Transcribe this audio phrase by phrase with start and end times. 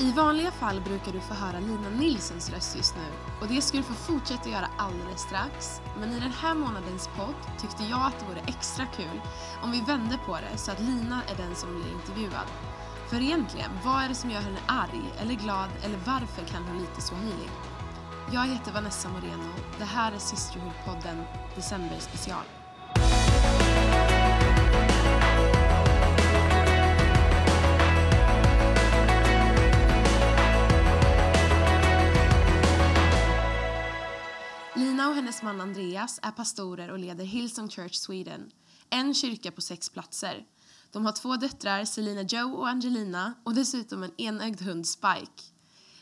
[0.00, 3.76] I vanliga fall brukar du få höra Lina Nilssons röst just nu och det ska
[3.76, 5.80] du få fortsätta göra alldeles strax.
[6.00, 9.20] Men i den här månadens podd tyckte jag att det vore extra kul
[9.62, 12.46] om vi vände på det så att Lina är den som blir intervjuad.
[13.08, 16.78] För egentligen, vad är det som gör henne arg eller glad eller varför kan hon
[16.78, 17.48] lite swahili?
[18.32, 19.52] Jag heter Vanessa Moreno.
[19.78, 21.24] Det här är Sisterhood-podden
[21.54, 22.57] December special.
[35.38, 38.50] Hennes man Andreas är pastorer och leder Hillsong Church Sweden,
[38.90, 40.46] en kyrka på sex platser.
[40.92, 45.42] De har två döttrar, Selina Joe och Angelina, och dessutom en enögd hund, Spike.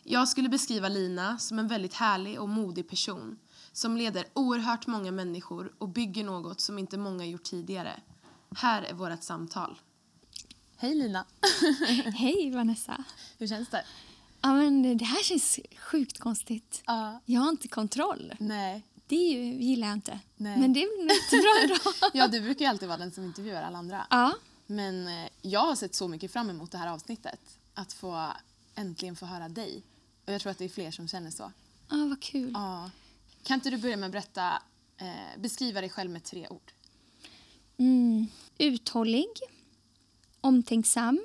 [0.04, 3.38] Jag skulle beskriva Lina som en väldigt härlig och modig person
[3.72, 8.00] som leder oerhört många människor och bygger något som inte många gjort tidigare.
[8.56, 9.78] Här är vårt samtal.
[10.76, 11.24] Hej Lina!
[12.14, 13.04] Hej Vanessa!
[13.38, 13.84] Hur känns det?
[14.40, 16.82] Ja, men det här känns sjukt konstigt.
[16.86, 17.20] Ja.
[17.24, 18.32] Jag har inte kontroll.
[18.38, 18.82] Nej.
[19.06, 20.20] Det gillar jag inte.
[20.36, 20.58] Nej.
[20.58, 22.10] Men det är väl jättebra idag.
[22.14, 24.06] Ja, du brukar ju alltid vara den som intervjuar alla andra.
[24.10, 24.32] ja.
[24.66, 27.40] Men eh, jag har sett så mycket fram emot det här avsnittet.
[27.74, 28.32] Att få
[28.74, 29.82] äntligen få höra dig.
[30.26, 31.52] Och jag tror att det är fler som känner så.
[31.90, 32.50] ja, vad kul.
[32.54, 32.90] Ja.
[33.42, 34.62] Kan inte du börja med att berätta,
[34.96, 36.72] eh, beskriva dig själv med tre ord?
[37.78, 38.26] Mm.
[38.58, 39.28] Uthållig,
[40.40, 41.20] omtänksam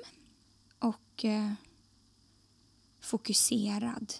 [0.78, 1.52] och eh,
[3.00, 4.14] fokuserad.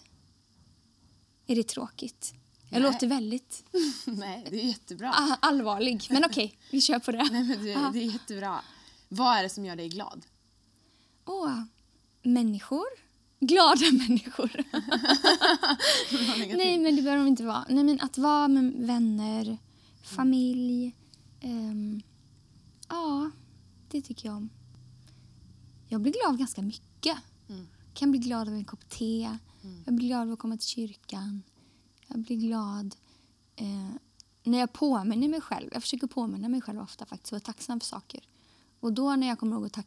[1.47, 2.35] Är det tråkigt?
[2.73, 2.93] Jag Nej.
[2.93, 3.65] låter väldigt
[4.07, 5.11] Nej, det är jättebra.
[5.15, 7.29] ah, allvarlig, men okej, vi kör på det.
[7.33, 8.61] Nej, men det, det är jättebra.
[9.09, 10.27] Vad är det som gör dig glad?
[11.25, 11.63] Åh,
[12.23, 12.85] människor.
[13.41, 14.51] Glada människor.
[16.57, 17.65] Nej, men det behöver de inte vara.
[17.69, 19.59] Nej, men att vara med vänner,
[20.03, 20.97] familj.
[21.41, 22.03] ehm,
[22.89, 23.31] ja,
[23.91, 24.51] det tycker jag om.
[25.89, 27.17] Jag blir glad av ganska mycket.
[27.49, 27.67] Mm.
[27.95, 29.39] kan bli glad av en kopp te.
[29.85, 31.43] Jag blir glad av att komma till kyrkan.
[32.13, 32.97] Jag blir glad
[33.57, 33.91] eh,
[34.43, 35.71] när jag påminner mig själv.
[35.73, 38.21] Jag försöker påminna mig själv ofta faktiskt och vara tacksam för saker.
[38.81, 39.87] Och då när jag kommer ihåg att tack,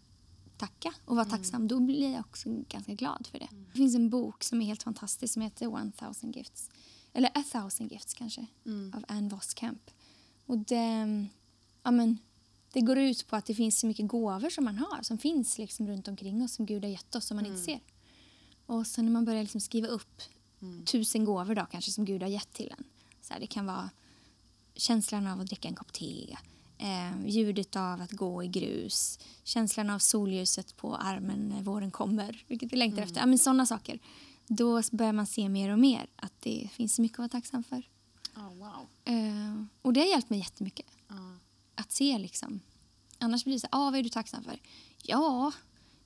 [0.57, 3.47] tacka och vara tacksam, då blir jag också ganska glad för det.
[3.71, 6.69] Det finns en bok som är helt fantastisk som heter One thousand gifts.
[7.13, 8.45] Eller A thousand gifts kanske,
[8.93, 9.91] av Anne Voskamp.
[10.45, 11.27] Och det,
[11.83, 12.17] ja, men,
[12.73, 15.57] det går ut på att det finns så mycket gåvor som man har, som finns
[15.57, 17.79] liksom runt omkring oss, som Gud har gett oss, som man inte ser.
[18.65, 20.21] Och sen när man börjar liksom skriva upp
[20.85, 22.83] tusen gåvor då, kanske som Gud har gett till en.
[23.21, 23.89] Så här, det kan vara
[24.75, 26.37] känslan av att dricka en kopp te,
[26.77, 32.43] eh, ljudet av att gå i grus, känslan av solljuset på armen när våren kommer,
[32.47, 33.19] vilket vi längtar efter.
[33.19, 33.99] Ja, men sådana saker.
[34.47, 37.83] Då börjar man se mer och mer att det finns mycket att vara tacksam för.
[38.35, 38.87] Oh, wow.
[39.05, 40.85] Eh, och det har hjälpt mig jättemycket.
[41.07, 41.15] Ja.
[41.75, 42.59] Att se liksom.
[43.19, 44.59] Annars blir det så här, ah, vad är du tacksam för?
[45.03, 45.51] Ja,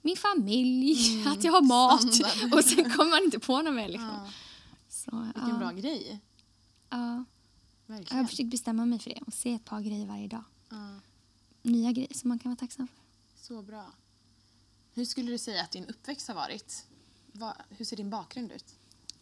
[0.02, 2.14] min familj, att jag har mat.
[2.14, 2.54] standard.
[2.58, 4.08] Och sen kommer man inte på något mer liksom.
[4.08, 4.32] Ja.
[5.10, 6.20] Så, Vilken ja, bra grej.
[6.90, 7.26] Ja,
[7.88, 8.24] jag Verkligen.
[8.24, 10.44] har försökt bestämma mig för det och se ett par grejer varje dag.
[10.70, 11.00] Ja.
[11.62, 12.98] Nya grejer som man kan vara tacksam för.
[13.48, 13.86] Så bra.
[14.94, 16.86] Hur skulle du säga att din uppväxt har varit?
[17.32, 18.66] Vad- hur ser din bakgrund ut?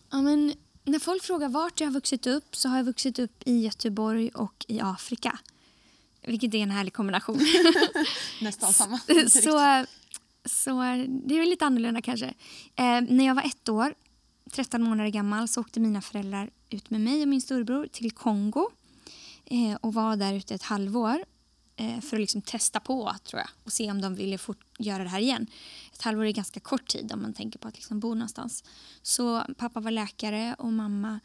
[0.10, 0.54] Ja, men
[0.84, 4.30] när folk frågar vart jag har vuxit upp så har jag vuxit upp i Göteborg
[4.30, 5.40] och i Afrika.
[6.22, 7.40] Vilket är en härlig kombination.
[8.42, 9.00] Nästan samma.
[9.30, 9.86] Så,
[10.50, 10.72] så
[11.26, 12.26] det är lite annorlunda kanske.
[12.76, 13.96] Eh, när jag var ett år,
[14.52, 18.70] 13 månader gammal, så åkte mina föräldrar ut med mig och min storbror till Kongo
[19.46, 21.26] eh, och var där ute ett halvår
[21.76, 25.04] eh, för att liksom testa på tror jag och se om de ville fort göra
[25.04, 25.48] det här igen.
[25.94, 28.64] Ett halvår är ganska kort tid om man tänker på att liksom bo någonstans.
[29.02, 31.20] Så pappa var läkare och mamma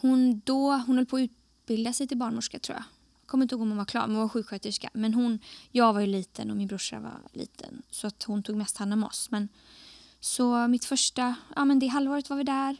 [0.00, 2.84] hon, då, hon höll på att utbilda sig till barnmorska tror jag.
[3.20, 4.90] Jag kommer inte ihåg om hon var klar, men hon var sjuksköterska.
[4.92, 5.38] Men hon,
[5.70, 7.82] jag var ju liten och min brorsa var liten.
[7.90, 9.30] Så att hon tog mest hand om oss.
[9.30, 9.48] Men,
[10.20, 12.76] så mitt första, ja men det halvåret var vi där.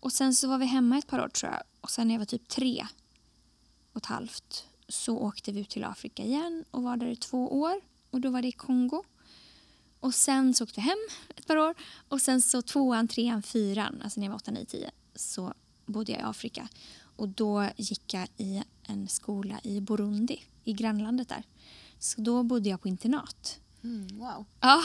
[0.00, 1.62] Och sen så var vi hemma ett par år tror jag.
[1.80, 2.86] Och sen när jag var typ tre
[3.92, 7.60] och ett halvt så åkte vi ut till Afrika igen och var där i två
[7.60, 7.80] år.
[8.10, 9.02] Och då var det i Kongo.
[10.00, 11.74] Och sen så åkte vi hem ett par år.
[12.08, 15.54] Och sen så tvåan, trean, fyran, alltså när jag var åtta, nio, tio, så
[15.86, 16.68] bodde jag i Afrika.
[17.16, 21.42] Och då gick jag i en skola i Burundi, i grannlandet där.
[21.98, 23.60] Så då bodde jag på internat.
[23.82, 24.44] Mm, wow.
[24.60, 24.82] Ja,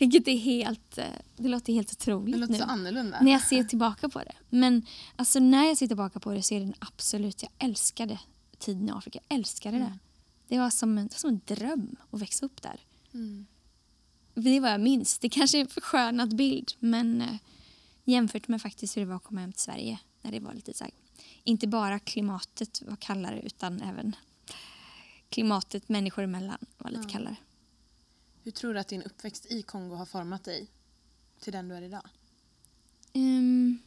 [0.00, 1.04] vilket är helt, eh,
[1.36, 2.58] det låter helt Det otroligt låter nu.
[2.58, 3.20] så annorlunda.
[3.20, 4.32] När jag ser tillbaka på det.
[4.50, 4.86] Men
[5.16, 8.18] alltså när jag ser tillbaka på det så är det absolut, jag älskade
[8.58, 9.18] tiden i Afrika.
[9.28, 9.98] Jag älskade det.
[10.48, 12.80] Det var som en, det var som en dröm att växa upp där.
[13.14, 13.46] Mm.
[14.34, 15.18] Det är vad jag minns.
[15.18, 17.34] Det kanske är en förskönad bild men eh,
[18.04, 20.74] jämfört med faktiskt hur det var att komma hem till Sverige när det var lite
[20.74, 20.92] så här,
[21.44, 24.16] inte bara klimatet var kallare utan även
[25.28, 27.08] klimatet människor emellan var lite Ja.
[27.12, 27.36] kallare.
[28.42, 30.68] Hur tror du att din uppväxt i Kongo har format dig
[31.40, 32.08] till den du är idag?
[33.14, 33.78] Um,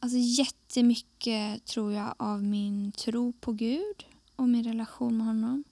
[0.00, 4.06] alltså jättemycket tror jag av min tro på Gud
[4.36, 5.64] och min relation med honom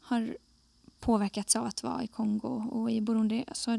[0.00, 0.36] har
[1.00, 3.44] påverkats av att vara i Kongo och i Burundi.
[3.46, 3.70] Alltså,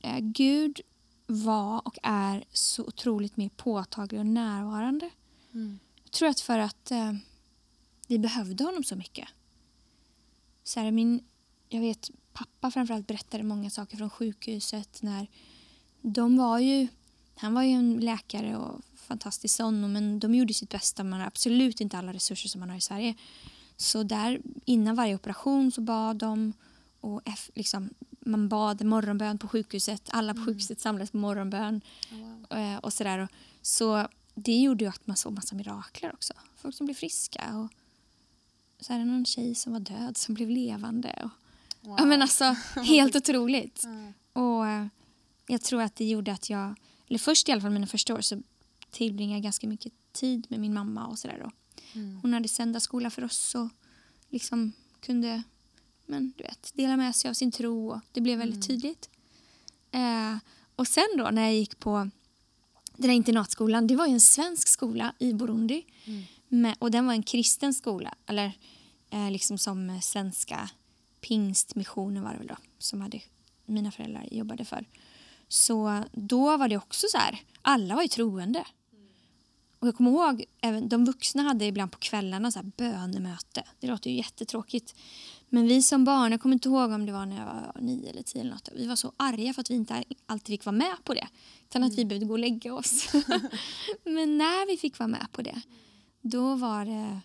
[0.00, 0.80] eh, Gud
[1.26, 5.10] var och är så otroligt mer påtaglig och närvarande.
[5.52, 5.78] Mm.
[6.02, 7.12] Jag tror att för att eh,
[8.08, 9.28] vi behövde honom så mycket.
[10.62, 11.24] Så här, min,
[11.68, 15.26] jag vet pappa framförallt berättade många saker från sjukhuset när
[16.02, 16.88] de var ju,
[17.34, 21.04] han var ju en läkare och fantastisk sån men de gjorde sitt bästa.
[21.04, 23.14] Man har absolut inte alla resurser som man har i Sverige.
[23.76, 26.52] Så där innan varje operation så bad de
[27.00, 27.90] och F, liksom,
[28.20, 30.02] man bad morgonbön på sjukhuset.
[30.12, 30.46] Alla på Mm.
[30.46, 31.80] sjukhuset samlades på morgonbön
[32.10, 32.58] Wow.
[32.58, 33.18] eh, och sådär.
[33.18, 33.28] Och-
[33.62, 36.32] Så det gjorde ju att man såg massa mirakler också.
[36.56, 37.68] Folk som blev friska och
[38.84, 41.22] så här, någon tjej som var död som blev levande.
[41.24, 41.30] Och,
[41.84, 41.94] Wow.
[41.98, 42.44] ja, men alltså,
[42.84, 43.82] helt otroligt.
[43.84, 44.40] Ja.
[44.42, 44.86] Och eh,
[45.46, 46.74] jag tror att det gjorde att jag,
[47.08, 48.42] eller först i alla fall mina första år så
[48.90, 51.38] tillbringade jag ganska mycket tid med min mamma och sådär.
[51.44, 51.50] då.
[52.00, 52.18] Mm.
[52.22, 53.68] Hon hade söndagsskola för oss och
[54.28, 55.42] liksom kunde
[56.06, 58.80] men, du vet, dela med sig av sin tro och det blev väldigt Mm.
[58.80, 59.10] tydligt.
[59.90, 60.36] Eh,
[60.76, 62.10] och sen då när jag gick på
[62.96, 65.84] den här internatskolan, det var ju en svensk skola i Burundi.
[66.04, 66.22] Mm.
[66.48, 68.52] Med, och den var en kristen skola, eller
[69.10, 70.70] eh, liksom som svenska
[71.22, 73.20] pingstmissionen var det väl då, som hade,
[73.66, 74.84] mina föräldrar jobbade för.
[75.48, 78.64] Så då var det också så här, alla var ju troende.
[79.78, 83.64] Och jag kommer ihåg, även de vuxna hade ibland på kvällarna så här bönemöte.
[83.80, 84.94] Det låter ju jättetråkigt.
[85.48, 88.10] Men vi som barn, jag kommer inte ihåg om det var när jag var nio
[88.10, 88.68] eller tio eller något.
[88.74, 91.28] Vi var så arga för att vi inte alltid fick vara med på det.
[91.68, 93.12] Utan att vi behövde gå och lägga oss.
[94.04, 95.62] Men när vi fick vara med på det,
[96.20, 97.20] då var det...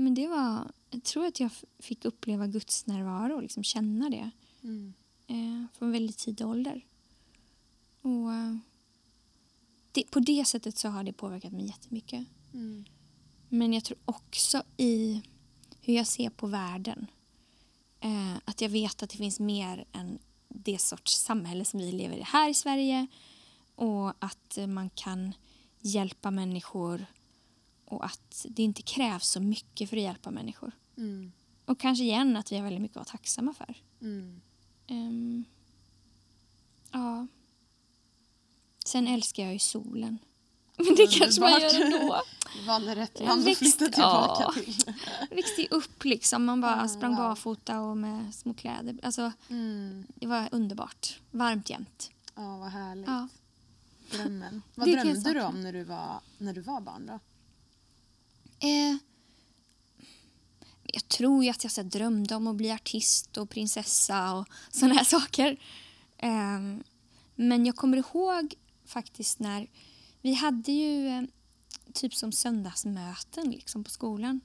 [0.00, 0.70] Men det var...
[0.90, 4.30] Jag tror att jag fick uppleva Guds närvaro och liksom känna det
[4.62, 4.94] Mm.
[5.26, 6.86] eh, från väldigt tidig ålder.
[8.02, 8.56] Och eh,
[9.92, 12.26] det, på det sättet så har det påverkat mig jättemycket.
[12.52, 12.84] Mm.
[13.48, 15.22] Men jag tror också i
[15.80, 17.06] hur jag ser på världen.
[18.00, 20.18] Eh, att jag vet att det finns mer än
[20.48, 23.06] det sorts samhälle som vi lever i här i Sverige.
[23.74, 25.32] Och att man kan
[25.80, 27.06] hjälpa människor
[27.90, 30.72] och att det inte krävs så mycket för att hjälpa människor.
[30.96, 31.32] Mm.
[31.64, 33.74] Och kanske igen att vi har väldigt mycket att vara tacksamma för.
[34.00, 34.40] Mm.
[34.86, 35.44] Ehm,
[36.92, 37.26] ja.
[38.84, 40.18] Sen älskar jag ju solen.
[40.76, 42.22] Men det kanske man gör ändå.
[42.58, 44.52] Du valde rätt land att flytta tillbaka ja.
[44.52, 44.94] till.
[45.30, 46.44] Växte upp liksom.
[46.44, 47.18] Man bara Ah, sprang wow.
[47.18, 48.98] barfota och med små kläder.
[49.02, 50.06] Alltså, Mm.
[50.14, 51.20] det var underbart.
[51.30, 52.10] Varmt jämt.
[52.34, 53.06] Ja, vad härligt.
[53.06, 53.28] Ja.
[54.12, 54.62] Drömmen.
[54.74, 57.18] Vad Det drömde du om när du var, när du var barn då?
[58.60, 58.96] Eh,
[60.82, 64.94] jag tror ju att jag så drömde om att bli artist och prinsessa och sådana
[64.94, 65.56] här saker.
[66.16, 66.60] Eh,
[67.34, 68.54] men jag kommer ihåg
[68.86, 69.66] faktiskt när
[70.22, 71.22] vi hade ju eh,
[71.92, 74.40] typ som söndagsmöten liksom på skolan.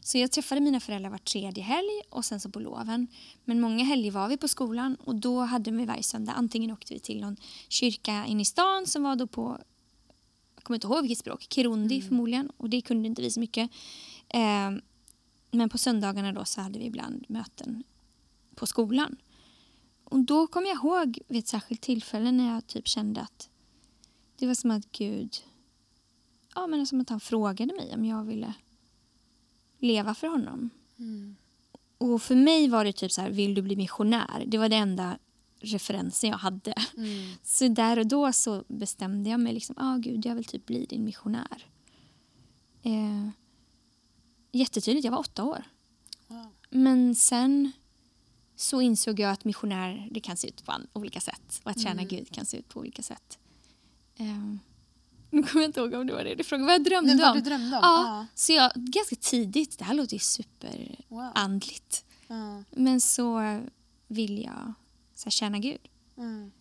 [0.00, 3.06] Så jag träffade mina föräldrar var tredje helg och sen så på loven.
[3.44, 6.94] Men många helger var vi på skolan och då hade vi varje söndag antingen åkte
[6.94, 7.36] vi till någon
[7.68, 9.58] kyrka inne i stan som var då på
[10.64, 13.70] kommer inte ihåg vilket språk, kirundi förmodligen och det kunde inte vi så mycket.
[14.28, 14.70] Eh,
[15.50, 17.84] men på söndagarna då så hade vi ibland möten
[18.54, 19.16] på skolan.
[20.04, 23.48] Och då kommer jag ihåg vid ett särskilt tillfälle när jag typ kände att
[24.38, 25.34] det var som att Gud,
[26.54, 28.54] ja men som att han frågade mig om jag ville
[29.78, 30.70] leva för honom.
[30.98, 31.36] Mm.
[31.98, 34.44] Och för mig var det typ så här, vill du bli missionär?
[34.46, 35.18] Det var det enda
[35.64, 36.74] referensen jag hade.
[36.96, 37.32] Mm.
[37.42, 40.86] Så där och då så bestämde jag mig liksom, ah gud jag vill typ bli
[40.86, 41.66] din missionär.
[42.82, 43.28] Eh,
[44.52, 45.64] jättetydligt, jag var åtta år.
[46.28, 46.46] Wow.
[46.70, 47.72] Men sen
[48.56, 52.02] så insåg jag att missionär det kan se ut på olika sätt och att tjäna
[52.02, 52.08] Mm.
[52.08, 53.38] Gud kan se ut på olika sätt.
[54.16, 54.26] Eh,
[55.30, 57.30] nu kommer jag inte ihåg om det var det du frågade, vad jag drömde vad
[57.30, 57.36] om.
[57.38, 57.82] du drömde om?
[57.82, 61.28] Ja, så jag, ganska tidigt, det här låter ju Wow.
[61.28, 62.04] superandligt.
[62.26, 62.62] Ja.
[62.70, 63.60] Men så
[64.06, 64.74] vill jag
[65.14, 65.88] så här, tjäna Gud.
[66.16, 66.52] Mm.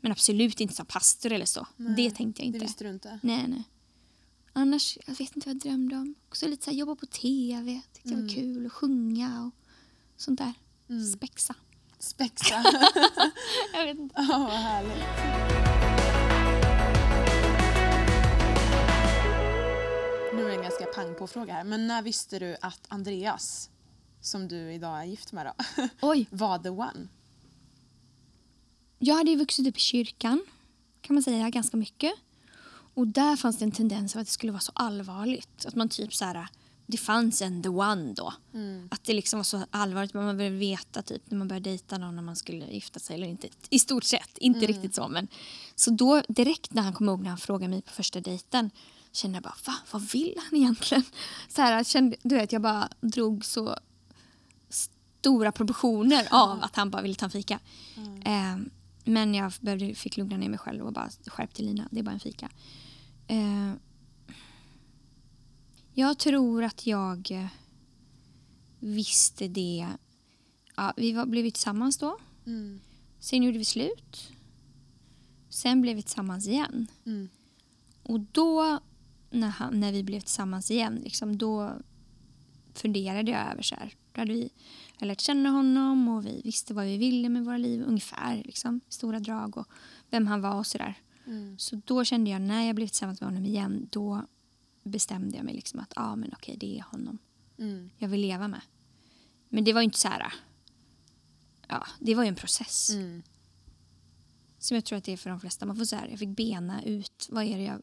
[0.00, 1.66] Men absolut inte som pastor eller så.
[1.76, 2.66] Nej, det tänkte jag Det inte.
[2.66, 3.18] visste du inte?
[3.22, 3.64] Nej, nej.
[4.52, 6.14] Annars, jag vet inte vad jag drömde om.
[6.28, 8.34] Också lite så här, jobba på tv, tyckte jag var Mm.
[8.34, 8.66] kul.
[8.66, 9.50] Och sjunga och
[10.20, 10.52] sånt där.
[10.88, 11.12] Mm.
[11.12, 11.54] Spexa.
[11.98, 12.54] Spexa.
[13.74, 14.14] Jag vet inte.
[14.30, 15.04] Ja, vad härligt.
[20.34, 21.64] Nu är det en ganska pang på fråga här.
[21.64, 23.70] Men när visste du att Andreas,
[24.20, 25.64] som du idag är gift med då,
[26.02, 26.26] Oj.
[26.30, 27.08] var the one?
[29.06, 30.44] Jag hade ju vuxit upp i kyrkan,
[31.00, 32.12] kan man säga, ganska mycket.
[32.94, 35.66] Och där fanns det en tendens av att det skulle vara så allvarligt.
[35.66, 36.48] Att man typ så här
[36.86, 38.34] det fanns en the one då.
[38.54, 38.88] Mm.
[38.90, 40.14] Att det liksom var så allvarligt.
[40.14, 43.26] Man började veta typ när man började dejta någon när man skulle gifta sig eller
[43.26, 43.48] inte.
[43.70, 44.68] I stort sett, inte Mm.
[44.68, 45.28] riktigt så men.
[45.74, 48.70] Så då direkt när han kom ihåg när han frågade mig på första dejten
[49.12, 49.74] kände jag bara, va?
[49.90, 51.04] Vad vill han egentligen?
[51.48, 53.76] Så här, kände, du vet, jag bara drog så
[54.68, 57.58] stora proportioner av att han bara ville ta en fika.
[58.24, 58.56] Eh,
[59.04, 62.02] men jag behövde, fick lugna ner mig själv och bara skärp till Lina, det är
[62.02, 62.50] bara en fika.
[63.26, 63.72] Eh,
[65.92, 67.46] jag tror att jag eh,
[68.78, 69.88] visste det.
[70.76, 72.18] Ja, vi var, blev tillsammans då.
[72.46, 72.80] Mm.
[73.18, 74.32] Sen gjorde vi slut.
[75.48, 76.86] Sen blev vi tillsammans igen.
[77.06, 77.28] Mm.
[78.02, 78.78] Och då,
[79.30, 81.72] när, han, när vi blev tillsammans igen, liksom, då
[82.74, 83.94] funderade jag över så här.
[84.14, 84.50] Då hade vi
[84.98, 88.42] lärt känna honom och vi visste vad vi ville med våra liv ungefär.
[88.44, 89.66] Liksom, stora drag och
[90.10, 90.94] vem han var och sådär.
[91.26, 91.58] Mm.
[91.58, 94.22] Så då kände jag när jag blev tillsammans med honom igen, då
[94.82, 97.18] bestämde jag mig liksom att ah, men okej, det är honom
[97.58, 97.90] Mm.
[97.98, 98.60] jag vill leva med.
[99.48, 100.32] Men det var ju inte så här...
[101.68, 102.90] Ja, det var ju en process.
[102.90, 103.22] Mm.
[104.58, 105.66] Som jag tror att det är för de flesta.
[105.66, 107.82] Man får så här, jag fick bena ut vad är det jag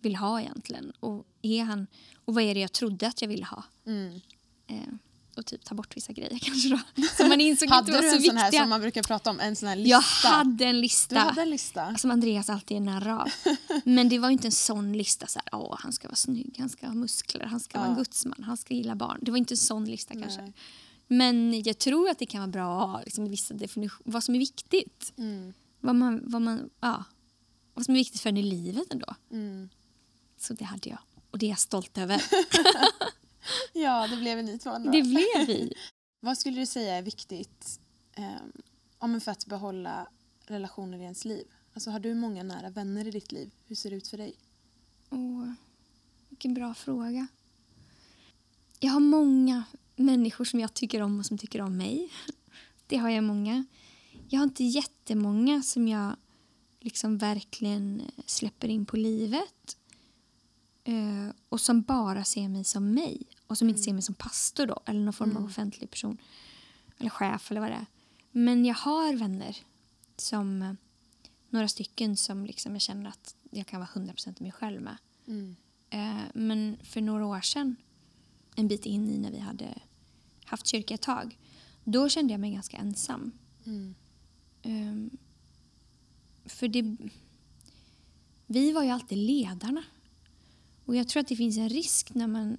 [0.00, 0.90] vill ha egentligen.
[1.00, 1.86] Och, är han,
[2.24, 3.64] och vad är det jag trodde att jag ville ha.
[3.86, 4.20] Mm.
[4.66, 4.94] Eh,
[5.36, 6.78] och typ ta bort vissa grejer kanske då.
[7.16, 8.60] Som man insåg inte Hade var du så en sån här viktiga.
[8.62, 9.90] som man brukar prata om, en sån här lista?
[9.90, 11.14] Jag hade en lista.
[11.14, 11.96] Du hade en lista?
[11.98, 13.28] Som Andreas alltid är nära av.
[13.84, 15.26] Men det var inte en sån lista.
[15.26, 17.94] Så här, Åh, han ska vara snygg, han ska ha muskler, han ska vara en
[17.94, 17.98] Ja.
[17.98, 19.18] gudsman, han ska gilla barn.
[19.22, 20.22] Det var inte en sån lista Nej.
[20.22, 20.52] kanske.
[21.08, 24.12] Men jag tror att det kan vara bra att ha liksom, vissa definitioner.
[24.12, 25.12] Vad som är viktigt.
[25.18, 25.52] Mm.
[25.80, 27.04] Vad, man, vad, man, ja,
[27.74, 29.14] vad som är viktigt för en i livet ändå.
[29.30, 29.68] Mm.
[30.38, 30.98] Så det hade jag.
[31.30, 32.22] Och det är jag stolt över.
[33.72, 34.90] Ja, det blev ni två ändå.
[34.90, 35.72] det blev vi.
[36.20, 37.80] Vad skulle du säga är viktigt
[38.98, 40.08] om för att behålla
[40.46, 41.46] relationer i ens liv?
[41.74, 43.50] Alltså, har du många nära vänner i ditt liv?
[43.66, 44.34] Hur ser det ut för dig?
[45.10, 45.52] Åh,
[46.28, 47.26] vilken bra fråga.
[48.80, 49.64] Jag har många
[49.96, 52.12] människor som jag tycker om och som tycker om mig.
[52.86, 53.64] Det har jag många.
[54.28, 56.16] Jag har inte jättemånga som jag
[56.80, 59.76] liksom verkligen släpper in på livet.
[60.84, 63.22] Eh, och som bara ser mig som mig.
[63.46, 64.80] Och som inte ser mig som pastor då.
[64.86, 66.18] Eller någon form av offentlig person.
[66.98, 67.86] Eller chef eller vad det är.
[68.30, 69.56] Men jag har vänner
[70.16, 70.72] som eh,
[71.50, 74.96] några stycken som liksom jag känner att jag kan vara 100% mig själv med.
[75.26, 75.56] Mm.
[75.90, 77.76] Eh, men för några år sedan,
[78.56, 79.78] en bit in i när vi hade
[80.44, 81.38] haft kyrka ett tag,
[81.84, 83.32] då kände jag mig ganska ensam.
[83.66, 83.94] Mm.
[84.62, 85.10] Ehm,
[86.44, 86.96] för det...
[88.46, 89.82] Vi var ju alltid ledarna.
[90.84, 92.56] Och jag tror att det finns en risk när man...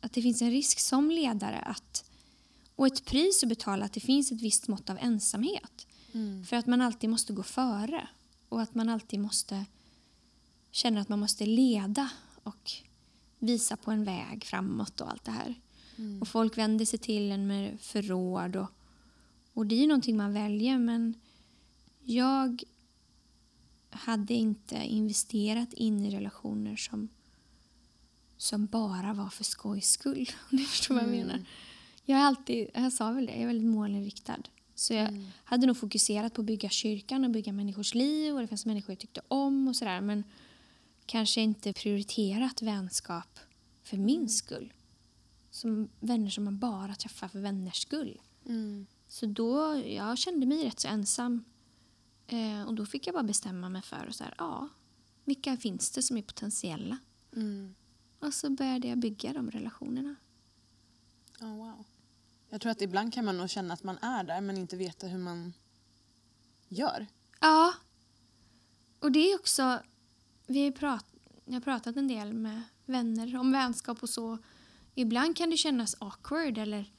[0.00, 2.04] Att det finns en risk som ledare att...
[2.76, 5.86] Och ett pris att betala att det finns ett visst mått av ensamhet.
[6.12, 6.44] Mm.
[6.44, 8.08] För att man alltid måste gå före.
[8.48, 9.64] Och att man alltid måste
[10.70, 12.10] känna att man måste leda
[12.42, 12.72] och
[13.38, 15.54] visa på en väg framåt och allt det här.
[16.20, 18.70] Och folk vänder sig till en med förråd och,
[19.52, 21.14] och det är ju någonting man väljer men
[22.00, 22.62] jag
[23.92, 27.08] hade inte investerat in i relationer som,
[28.36, 30.30] som bara var för skojs skull.
[30.50, 31.44] Om ni förstår vad jag menar.
[32.04, 34.42] Jag är alltid, jag sa väl det, jag är väldigt målinriktad.
[34.74, 38.46] Så jag hade nog fokuserat på att bygga kyrkan och bygga människors liv och det
[38.46, 40.24] fanns människor jag tyckte om och sådär men
[41.06, 43.38] kanske inte prioriterat vänskap
[43.82, 44.72] för min skull.
[45.50, 48.20] Som vänner som man bara träffar för vänners skull.
[48.46, 48.86] Mm.
[49.08, 51.44] Så då, jag kände mig rätt så ensam.
[52.32, 54.68] Eh, och då fick jag bara bestämma mig för så här, ja,
[55.24, 56.98] vilka finns det som är potentiella?
[57.36, 57.74] Mm.
[58.18, 60.14] Och så började jag bygga de relationerna.
[61.40, 61.84] Oh, wow.
[62.48, 65.06] Jag tror att ibland kan man nog känna att man är där men inte veta
[65.06, 65.52] hur man
[66.68, 67.06] gör.
[67.40, 67.74] Ja.
[68.98, 69.82] Och det är också...
[70.46, 71.06] Vi har prat,
[71.44, 74.38] jag har pratat en del med vänner om vänskap och så.
[74.94, 76.92] Ibland kan det kännas awkward eller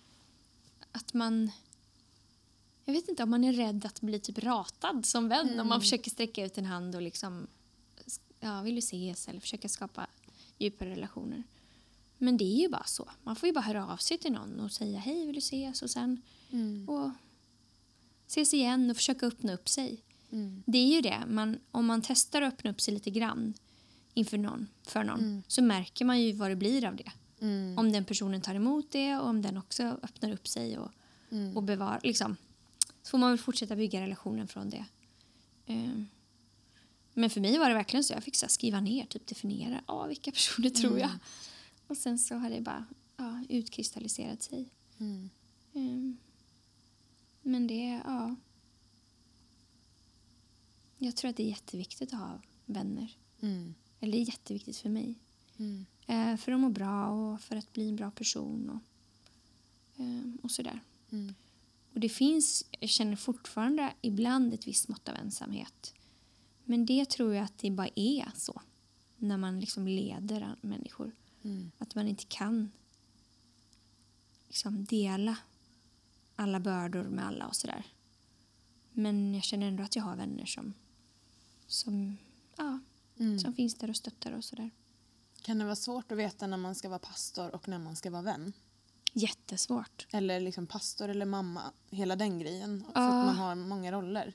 [0.92, 1.52] att man...
[2.86, 5.82] Jag vet inte om man är rädd att bli typ ratad som vän om man
[5.82, 7.48] försöker sträcka ut en hand och liksom...
[8.40, 9.28] Ja, vill du ses?
[9.28, 10.08] Eller försöka skapa
[10.58, 11.44] djupare relationer.
[12.18, 13.10] Men det är ju bara så.
[13.24, 15.82] Man får ju bara höra av sig till någon och säga hej, vill du ses?
[15.82, 16.22] Och sen
[16.52, 16.90] Mm.
[16.90, 17.10] och
[18.28, 20.04] ses igen och försöka öppna upp sig.
[20.32, 20.64] Mm.
[20.66, 21.24] Det är ju det.
[21.28, 23.54] Man, om man testar att öppna upp sig lite grann
[24.14, 27.12] inför någon, för någon så märker man ju vad det blir av det.
[27.42, 27.78] Mm.
[27.78, 30.92] Om den personen tar emot det och om den också öppnar upp sig och,
[31.32, 31.58] Mm.
[31.58, 32.00] och bevarar.
[32.04, 32.36] Liksom.
[33.04, 34.86] Så får man väl fortsätta bygga relationen från det.
[35.66, 36.08] Ehm.
[37.14, 38.14] Men för mig var det verkligen så.
[38.14, 39.82] Jag fick så skriva ner, typ definiera.
[39.88, 41.12] Ja, vilka personer tror jag?
[41.88, 42.86] Och sen så har det bara
[43.18, 44.70] ja, utkristalliserat sig.
[45.00, 45.30] Mm.
[45.74, 46.18] Ehm.
[47.42, 48.36] Men det, ja.
[50.98, 53.18] Jag tror att det är jätteviktigt att ha vänner.
[53.42, 53.74] Mm.
[54.00, 55.16] Eller det är jätteviktigt för mig.
[55.58, 55.86] Mm.
[56.08, 58.82] Eh, för att må bra och för att bli en bra person och,
[60.02, 60.80] eh, och sådär.
[61.12, 61.34] Mm.
[61.94, 65.94] Och det finns, jag känner fortfarande ibland ett visst mått av ensamhet.
[66.64, 68.62] Men det tror jag att det bara är så.
[69.18, 71.12] När man liksom leder människor.
[71.44, 71.72] Mm.
[71.78, 72.72] Att man inte kan
[74.48, 75.38] liksom dela
[76.36, 77.84] alla bördor med alla och sådär.
[78.92, 80.74] Men jag känner ändå att jag har vänner som,
[81.68, 82.18] som,
[82.58, 82.80] ja,
[83.20, 83.40] Mm.
[83.40, 84.70] som finns där och stöttar och sådär.
[85.42, 88.12] Kan det vara svårt att veta när man ska vara pastor och när man ska
[88.12, 88.54] vara vän?
[89.14, 90.08] Jättesvårt.
[90.12, 92.84] Eller liksom pastor eller mamma, hela den grejen.
[92.94, 93.08] För Ja.
[93.20, 94.34] att man har många roller.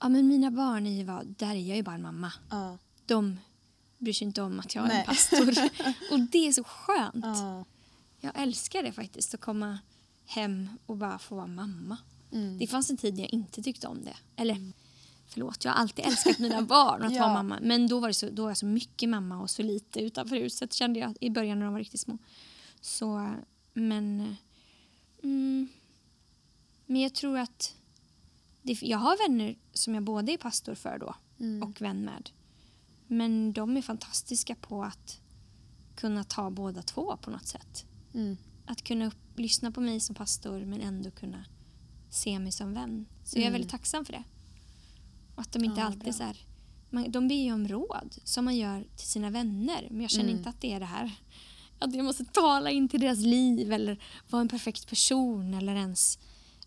[0.00, 2.32] Ja, men mina barn är ju, bara- där är jag ju bara en mamma.
[2.50, 2.78] Ja.
[3.06, 3.38] De
[3.98, 4.98] bryr sig inte om att jag är Nej.
[4.98, 5.48] en pastor.
[6.12, 7.24] och det är så skönt.
[7.24, 7.64] Ja.
[8.20, 9.78] Jag älskar det faktiskt, att komma
[10.26, 11.96] hem och bara få vara mamma.
[12.32, 12.58] Mm.
[12.58, 14.16] Det fanns en tid när jag inte tyckte om det.
[14.36, 14.72] Eller
[15.28, 17.22] förlåt, jag har alltid älskat mina barn att Ja.
[17.22, 17.58] vara mamma.
[17.62, 20.36] Men då var, det så, då var jag så mycket mamma och så lite utanför
[20.36, 22.18] huset kände jag i början när de var riktigt små.
[22.80, 23.34] Så,
[23.74, 24.36] men...
[25.22, 25.68] Mm,
[26.86, 27.74] men jag tror att...
[28.62, 31.62] Det, jag har vänner som jag både är pastor för då Mm.
[31.62, 32.30] och vän med.
[33.06, 35.20] Men de är fantastiska på att
[35.94, 37.86] kunna ta båda två på något sätt.
[38.14, 38.36] Mm.
[38.66, 41.44] Att kunna upp, lyssna på mig som pastor men ändå kunna
[42.10, 43.06] se mig som vän.
[43.24, 43.52] Så jag är Mm.
[43.52, 44.24] väldigt tacksam för det.
[45.34, 46.12] Och att de inte Ja, alltid bra.
[46.12, 46.36] så här,
[46.90, 49.88] man, De ber ju om råd som man gör till sina vänner.
[49.90, 50.36] Men jag känner Mm.
[50.36, 51.12] inte att det är det här.
[51.78, 56.18] Att jag måste tala in till deras liv eller vara en perfekt person eller ens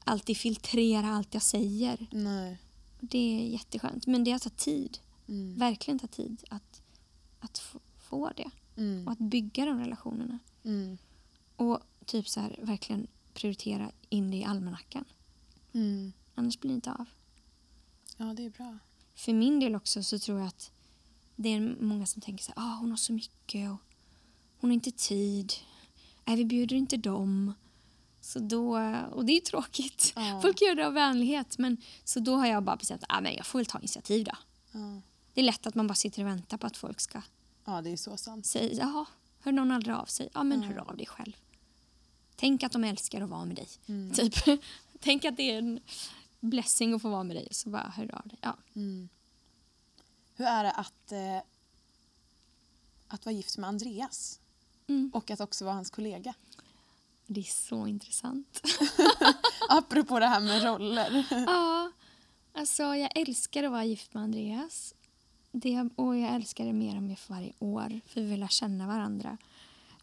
[0.03, 2.07] alltid filtrera allt jag säger.
[2.11, 2.57] Nej.
[2.99, 4.07] Det är jätteskönt.
[4.07, 4.99] Men det har tagit tid.
[5.27, 5.59] Mm.
[5.59, 6.81] Verkligen tagit tid att,
[7.39, 7.61] att
[7.99, 8.49] få, det.
[8.77, 9.07] Mm.
[9.07, 10.39] Och att bygga de relationerna.
[10.63, 10.97] Mm.
[11.55, 15.05] Och typ så här, verkligen prioritera in det i almanackan.
[15.73, 16.13] Mm.
[16.35, 17.05] Annars blir det inte av.
[18.17, 18.77] Ja, det är bra.
[19.15, 20.71] För min del också så tror jag att
[21.35, 23.81] det är många som tänker så här, ah, hon har så mycket och
[24.59, 25.53] hon har inte tid.
[26.25, 27.53] Nej, vi bjuder inte dem.
[28.21, 28.77] Så då,
[29.11, 30.13] och det är ju tråkigt.
[30.15, 30.39] Ja.
[30.41, 31.57] Folk gör det av vänlighet.
[31.57, 34.25] Men, så då har jag bara bestämt att ah, men jag får väl ta initiativ
[34.25, 34.37] då.
[34.71, 35.01] Ja.
[35.33, 37.21] Det är lätt att man bara sitter och väntar på att folk ska
[37.65, 38.45] ja, det är så sant.
[38.45, 39.05] säga, jaha,
[39.39, 40.29] hör någon aldrig av sig?
[40.33, 40.67] Ja, men Ja.
[40.67, 41.33] hör av dig själv.
[42.35, 43.67] Tänk att de älskar att vara med dig.
[43.87, 44.13] Mm.
[44.13, 44.33] Typ.
[44.99, 45.79] Tänk att det är en
[46.39, 47.47] blessing att få vara med dig.
[47.51, 48.37] Så bara hör av dig.
[48.41, 48.57] Ja.
[48.75, 49.09] Mm.
[50.35, 51.37] Hur är det att, eh,
[53.07, 54.39] att vara gift med Andreas?
[54.87, 55.11] Mm.
[55.13, 56.33] Och att också vara hans kollega?
[57.27, 58.61] Det är så intressant.
[59.69, 61.27] Apropå det här med roller.
[61.47, 61.91] ja,
[62.53, 64.93] alltså jag älskar att vara gift med Andreas.
[65.51, 68.01] Det, och jag älskar det mer och mer för varje år.
[68.07, 69.37] För vi vill lära känna varandra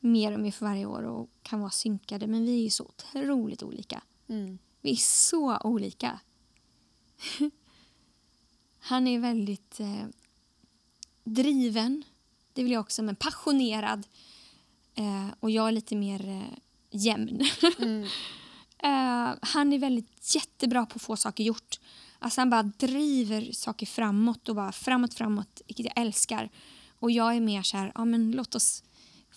[0.04, 2.26] mer och mer för varje år och kan vara synkade.
[2.26, 4.02] Men vi är ju så otroligt olika.
[4.28, 4.58] Mm.
[4.80, 6.20] Vi är så olika.
[8.78, 10.06] Han är väldigt eh,
[11.24, 12.04] driven,
[12.52, 14.06] det vill jag också, men passionerad.
[14.94, 16.58] Eh, och jag är lite mer eh,
[16.90, 17.44] jämn.
[17.78, 18.02] Mm.
[18.82, 21.80] eh, han är väldigt jättebra på att få saker gjort.
[22.18, 26.50] Alltså han bara driver saker framåt och bara framåt, framåt, vilket jag älskar.
[27.00, 28.82] Och jag är mer så här, ja men låt oss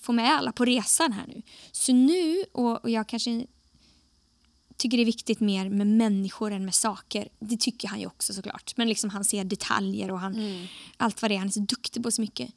[0.02, 1.42] få med alla på resan här nu.
[1.72, 3.46] Så nu, och, och jag kanske
[4.78, 7.28] tycker det är viktigt mer med människor än med saker.
[7.40, 8.74] Det tycker han ju också såklart.
[8.78, 10.68] Men liksom han ser detaljer och han, Mm.
[10.98, 11.40] allt vad det är.
[11.40, 12.52] Han är så duktig på så mycket.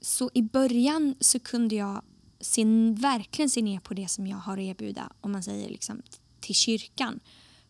[0.00, 2.02] Så i början så kunde jag
[2.40, 2.64] se,
[2.98, 6.02] verkligen se ner på det som jag har att erbjuda om man säger liksom,
[6.40, 7.20] till kyrkan.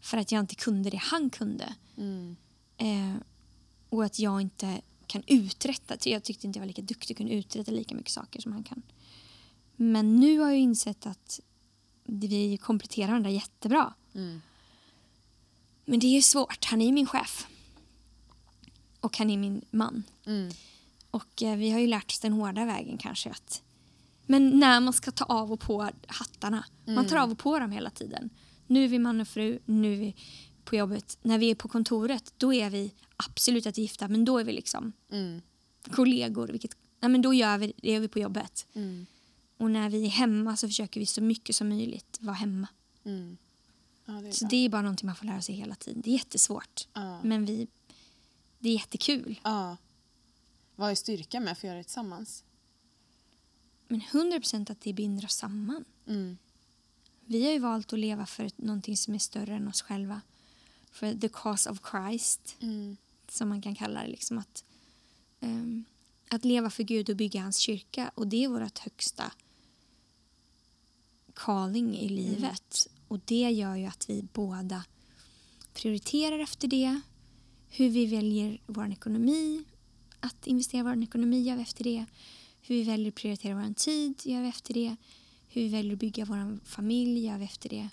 [0.01, 1.75] För att jag inte kunde det han kunde.
[1.97, 2.37] Mm.
[2.77, 3.17] Eh,
[3.89, 5.97] och att jag inte kan uträtta.
[6.11, 8.83] Jag tyckte inte jag var lika duktig kunde uträtta lika mycket saker som han kan.
[9.77, 11.41] Men nu har jag insett att
[12.05, 13.95] vi kompletterar varandra jättebra.
[14.15, 14.41] Mm.
[15.85, 16.65] Men det är svårt.
[16.65, 17.47] Han är min chef.
[19.01, 20.03] Och han är min man.
[20.27, 20.53] Mm.
[21.11, 23.63] Och eh, vi har ju lärt oss den hårda vägen kanske att
[24.27, 26.65] men när man ska ta av och på hattarna.
[26.87, 28.31] Man tar av och på dem hela tiden.
[28.67, 30.17] Nu är vi man och fru, nu är vi
[30.65, 31.19] på jobbet.
[31.23, 34.53] När vi är på kontoret, då är vi absolut att gifta, men då är vi
[34.53, 35.43] liksom Mm.
[35.91, 36.49] kollegor.
[36.49, 38.67] Vilket, ja, men då gör vi, det gör vi på jobbet.
[38.75, 39.07] Mm.
[39.57, 42.69] Och när vi är hemma så försöker vi så mycket som möjligt vara hemma.
[43.05, 43.37] Mm.
[44.07, 44.49] Ja, det Så bra.
[44.51, 46.01] det är bara någonting man får lära sig hela tiden.
[46.05, 46.89] Det är jättesvårt.
[46.93, 47.21] Ja.
[47.23, 47.67] Men vi,
[48.59, 49.41] det är jättekul.
[49.45, 49.77] Ja.
[50.77, 52.45] Vad är styrkan med att få göra det tillsammans?
[53.89, 55.85] Men 100% att det binder oss samman.
[56.07, 56.39] Mm.
[57.25, 60.21] Vi har ju valt att leva för någonting som är större än oss själva.
[60.91, 62.97] För the cause of Christ, Mm.
[63.29, 64.09] som man kan kalla det.
[64.09, 64.65] Liksom att,
[65.41, 65.85] ehm,
[66.29, 68.11] att leva för Gud och bygga hans kyrka.
[68.15, 69.33] Och det är vårt högsta
[71.35, 72.89] calling i livet.
[73.09, 74.85] Och det gör ju att vi båda
[75.75, 77.01] prioriterar efter det.
[77.69, 79.65] Hur vi väljer vår ekonomi,
[80.21, 82.07] att investera vår ekonomi gör vi efter det.
[82.67, 84.97] Hur vi väljer att prioritera vår tid gör vi efter det.
[85.49, 87.89] Hur vi väljer att bygga vår familj gör vi efter det.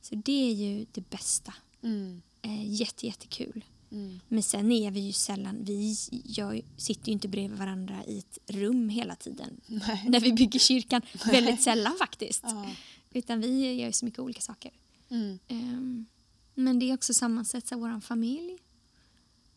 [0.00, 1.54] Så det är ju det bästa.
[1.82, 2.22] Mm.
[2.42, 3.64] Eh, jätte, jättekul.
[3.90, 4.20] Mm.
[4.28, 8.38] Men sen är vi ju sällan, vi gör, sitter ju inte bredvid varandra i ett
[8.46, 9.60] rum hela tiden.
[9.66, 10.04] Nej.
[10.08, 11.02] När vi bygger kyrkan.
[11.26, 12.42] Väldigt sällan faktiskt.
[12.42, 12.70] Ja.
[13.10, 14.72] Utan vi gör ju så mycket olika saker.
[15.08, 15.38] Mm.
[15.48, 16.06] Ehm,
[16.54, 18.58] men det är också sammansätts av vår familj.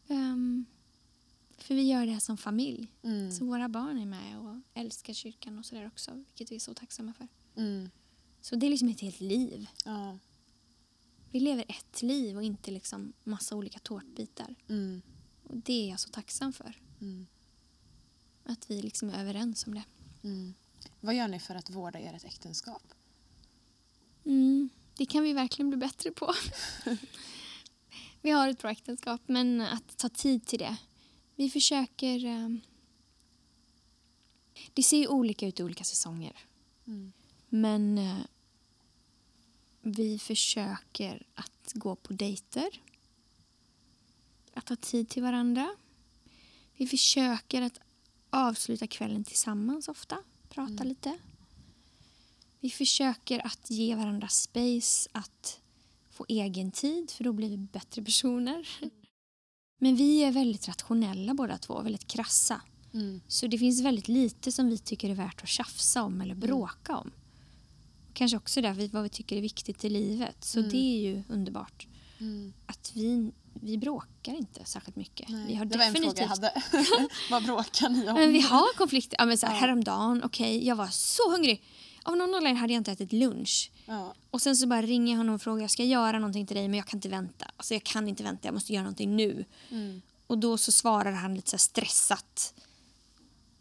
[0.08, 0.66] Ehm,
[1.66, 2.92] för vi gör det här som familj.
[3.04, 3.32] Mm.
[3.32, 6.12] Så våra barn är med och älskar kyrkan och sådär också.
[6.12, 7.28] Vilket vi är så tacksamma för.
[7.56, 7.90] Mm.
[8.42, 9.68] Så det är liksom ett helt liv.
[9.86, 10.18] Ja.
[11.32, 14.56] Vi lever ett liv och inte liksom massa olika tårtbitar.
[14.70, 15.02] Mm.
[15.44, 16.82] Och det är jag så tacksam för.
[17.02, 17.28] Mm.
[18.44, 19.84] Att vi liksom är överens om det.
[20.24, 20.54] Mm.
[21.00, 22.84] Vad gör ni för att vårda ert äktenskap?
[24.26, 26.34] Mm, det kan vi verkligen bli bättre på.
[28.22, 30.78] vi har ett bra äktenskap, men att ta tid till det.
[31.36, 32.26] Vi försöker...
[32.26, 32.50] Eh,
[34.74, 36.36] det ser ju olika ut i olika säsonger.
[36.88, 37.12] Mm.
[37.50, 38.20] Men eh,
[39.82, 42.82] vi försöker att gå på dejter.
[44.54, 45.76] Att ha tid till varandra.
[46.78, 47.80] Vi försöker att
[48.30, 50.18] avsluta kvällen tillsammans ofta.
[50.50, 50.88] Prata Mm.
[50.88, 51.18] lite.
[52.60, 55.62] Vi försöker att ge varandra space att
[56.10, 58.68] få egen tid för då blir vi bättre personer.
[59.78, 62.62] Men vi är väldigt rationella båda två, väldigt krassa.
[62.94, 63.22] Mm.
[63.28, 66.98] Så det finns väldigt lite som vi tycker är värt att tjafsa om eller bråka
[66.98, 67.12] om.
[68.14, 70.36] Kanske också därför vad vi tycker är viktigt i livet.
[70.44, 70.72] Så Mm.
[70.72, 71.88] det är ju underbart.
[72.20, 72.54] Mm.
[72.66, 75.30] Att vi, vi bråkar inte särskilt mycket.
[75.30, 75.46] Nej.
[75.48, 76.74] Vi har det var en fråga jag definitivt...
[76.90, 77.08] hade.
[77.32, 78.16] Vad bråkar ni om?
[78.16, 79.18] Men vi har konflikter.
[79.20, 79.60] Ja, men så här, Ja.
[79.60, 81.64] Häromdagen, okej, jag var så hungrig.
[82.06, 83.72] Av någon anledning hade jag inte ätit lunch.
[83.86, 84.14] Ja.
[84.32, 86.68] Och sen så bara ringer jag honom och frågar, jag ska göra någonting till dig
[86.68, 87.46] men jag kan inte vänta.
[87.58, 89.46] Alltså jag kan inte vänta, jag måste göra någonting nu.
[89.70, 90.02] Mm.
[90.28, 92.54] Och då så svarar han lite så stressat.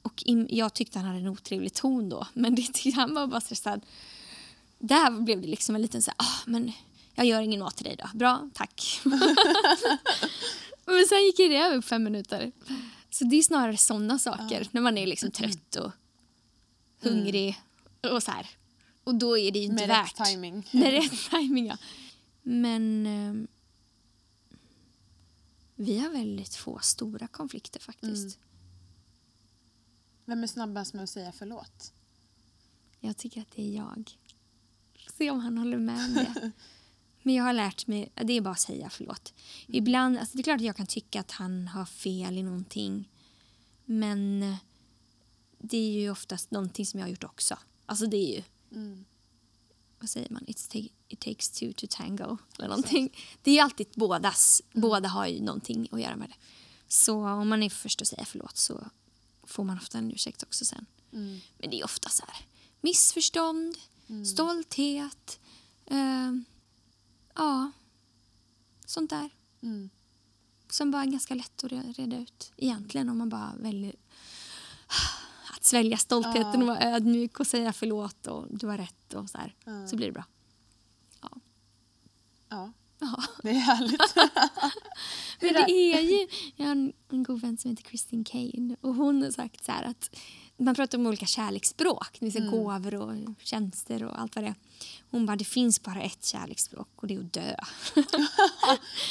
[0.02, 3.80] Och jag tyckte han hade en otrevlig ton då, men det han var bara stressad.
[4.78, 6.72] Där blev det liksom en liten så här, ah, men
[7.14, 8.18] jag gör ingen mat till dig då.
[8.18, 9.00] Bra, tack.
[10.84, 12.52] men sen gick det över på fem minuter.
[13.10, 15.90] Så det är snarare sådana saker, när man är liksom trött och
[17.00, 17.60] hungrig
[18.12, 18.50] och så här.
[19.04, 20.20] Och då är det ju inte Med värt.
[20.20, 20.68] rätt timing.
[20.72, 21.76] Med rätt timing, ja.
[22.42, 23.46] Men ehm,
[25.74, 28.38] vi har väldigt få stora konflikter faktiskt.
[30.24, 31.92] Vem är snabbast med att säga förlåt?
[33.00, 34.10] Jag tycker att det är jag.
[35.18, 36.52] Se om han håller med om det.
[37.22, 39.34] Men jag har lärt mig, det är bara att säga förlåt.
[39.66, 43.10] Ibland, alltså det är klart att jag kan tycka att han har fel i någonting.
[43.84, 44.56] Men eh,
[45.58, 47.58] det är ju oftast någonting som jag har gjort också.
[47.86, 48.42] Alltså det är ju,
[48.72, 49.04] Mm.
[50.00, 52.38] vad säger man, It's ta- it takes two to tango.
[52.58, 53.16] Eller någonting.
[53.42, 56.34] Det är ju alltid bådas, båda har ju någonting att göra med det.
[56.88, 58.84] Så om man är först att säga förlåt så
[59.42, 60.86] får man ofta en ursäkt också sen.
[61.12, 61.40] Mm.
[61.58, 62.46] Men det är ofta så här
[62.80, 63.76] missförstånd,
[64.26, 65.40] stolthet,
[65.86, 66.32] eh,
[67.34, 67.72] ja,
[68.86, 69.30] sånt där.
[69.62, 69.90] Mm.
[70.70, 73.94] Som bara är ganska lätt att re- reda ut egentligen om man bara väljer
[75.64, 76.60] svälja stoltheten Ja.
[76.60, 79.54] och vara ödmjuk och säga förlåt och du har rätt och så här.
[79.64, 79.86] Ja.
[79.86, 80.24] Så blir det bra.
[81.20, 83.22] Ja, Ja.
[83.42, 84.14] det är härligt.
[85.40, 88.94] Men det är ju, jag har en, en god vän som heter Christine Kane och
[88.94, 90.16] hon har sagt så här att
[90.56, 94.48] man pratar om olika kärleksspråk, det vill säga gåvor och tjänster och allt vad det
[94.48, 94.54] är.
[95.10, 97.56] Hon bara, det finns bara ett kärleksspråk och det är att dö.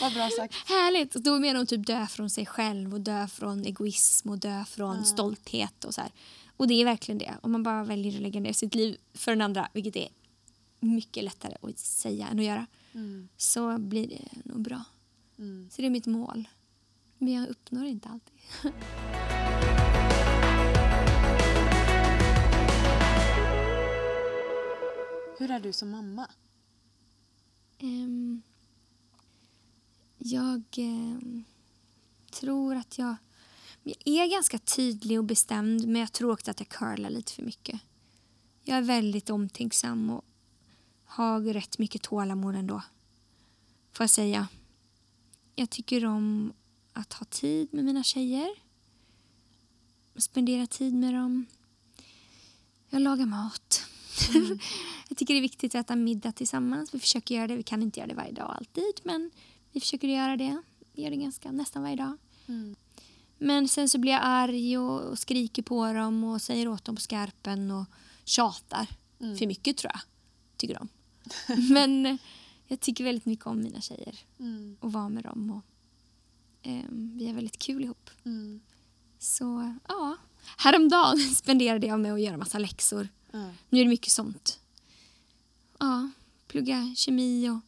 [0.01, 0.53] Vad bra sagt.
[0.69, 1.15] Härligt!
[1.15, 4.65] Och då menar hon typ dö från sig själv och dö från egoism och dö
[4.67, 6.11] från stolthet och så här.
[6.63, 7.37] Och det är verkligen det.
[7.41, 10.07] Om man bara väljer att lägga ner sitt liv för den andra, vilket är
[10.79, 13.29] mycket lättare att säga än att göra, Mm.
[13.37, 14.83] så blir det nog bra.
[15.37, 15.69] Mm.
[15.71, 16.47] Så det är mitt mål.
[17.17, 18.35] Men jag uppnår inte alltid.
[25.39, 26.27] Hur är du som mamma?
[27.79, 28.41] Ehm,
[30.17, 31.43] jag ehm,
[32.31, 33.15] tror att jag...
[33.83, 37.43] Jag är ganska tydlig och bestämd men jag tror också att jag curlar lite för
[37.43, 37.81] mycket.
[38.63, 40.25] Jag är väldigt omtänksam och
[41.05, 42.81] har rätt mycket tålamod ändå.
[43.91, 44.47] Får jag säga.
[45.55, 46.53] Jag tycker om
[46.93, 48.49] att ha tid med mina tjejer.
[50.15, 51.45] Spendera tid med dem.
[52.89, 53.85] Jag lagar mat.
[55.09, 56.93] jag tycker det är viktigt att äta middag tillsammans.
[56.93, 57.55] Vi försöker göra det.
[57.55, 59.31] Vi kan inte göra det varje dag alltid, men
[59.71, 60.61] vi försöker göra det.
[60.93, 62.17] Vi gör det ganska, nästan varje dag.
[62.47, 62.75] Mm.
[63.43, 66.95] Men sen så blir jag arg och, och skriker på dem och säger åt dem
[66.95, 67.85] på skarpen och
[68.23, 68.87] tjatar.
[69.19, 69.37] Mm.
[69.37, 70.01] För mycket tror jag,
[70.57, 70.87] tycker de.
[71.73, 72.15] men eh,
[72.67, 74.77] jag tycker väldigt mycket om mina tjejer Mm.
[74.79, 75.51] och vara med dem.
[75.51, 75.63] Och,
[76.61, 78.09] ehm, vi har väldigt kul ihop.
[78.25, 78.61] Mm.
[79.19, 80.17] Så ja,
[80.57, 83.07] Häromdagen spenderade jag med att göra massa läxor.
[83.31, 83.49] Ja.
[83.69, 84.59] Nu är det mycket sånt.
[85.79, 86.11] Ja,
[86.47, 87.59] plugga kemi och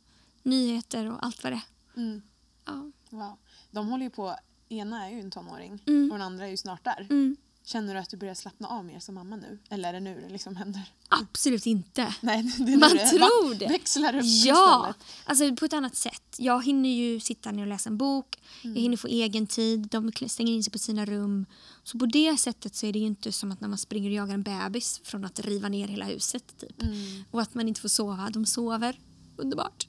[0.44, 1.62] nyheter och allt vad det
[1.96, 2.00] är.
[2.02, 2.22] Mm.
[2.66, 2.92] Ja.
[3.10, 3.38] Wow.
[3.72, 4.36] De håller ju på,
[4.70, 6.12] ena är ju en tonåring Mm.
[6.12, 7.08] och den andra är ju snart där.
[7.10, 7.36] Mm.
[7.64, 9.60] Känner du att du börjar slappna av mer som mamma nu?
[9.70, 10.82] Eller är det nu det liksom händer?
[11.10, 12.16] Absolut inte.
[12.22, 13.68] Nej, det är Man det tror det.
[13.68, 14.98] växlar upp Ja, istället.
[15.26, 16.36] alltså på ett annat sätt.
[16.38, 18.40] Jag hinner ju sitta ner och läsa en bok.
[18.64, 18.76] Mm.
[18.76, 19.88] Jag hinner få egen tid.
[19.92, 21.46] De stänger in sig på sina rum.
[21.84, 24.16] Så på det sättet så är det ju inte som att när man springer och
[24.16, 26.58] jagar en bebis från att riva ner hela huset.
[26.60, 26.82] Typ.
[26.84, 27.24] Mm.
[27.32, 28.30] Och att man inte får sova.
[28.30, 29.00] De sover.
[29.38, 29.88] Underbart.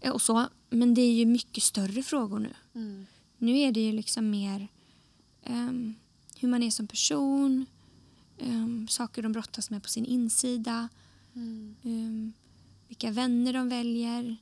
[0.00, 0.46] Eh, Och så.
[0.70, 2.54] Men det är ju mycket större frågor nu.
[2.74, 3.06] Mm.
[3.42, 4.68] Nu är det ju liksom mer
[5.42, 5.94] ehm,
[6.36, 7.66] hur man är som person.
[8.38, 10.88] ehm, saker de brottas med på sin insida.
[11.34, 11.76] Mm.
[11.82, 12.32] ehm,
[12.88, 14.36] vilka vänner de väljer.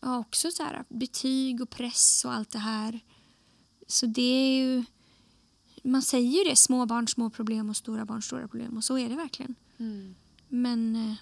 [0.00, 3.00] Ja, också så här, betyg och press och allt det här.
[3.86, 4.84] Så det är ju...
[5.82, 8.76] Man säger ju det, små barn, små problem och stora barn, stora problem.
[8.76, 9.54] Och så är det verkligen.
[9.78, 10.14] Mm.
[10.48, 11.14] Men eh,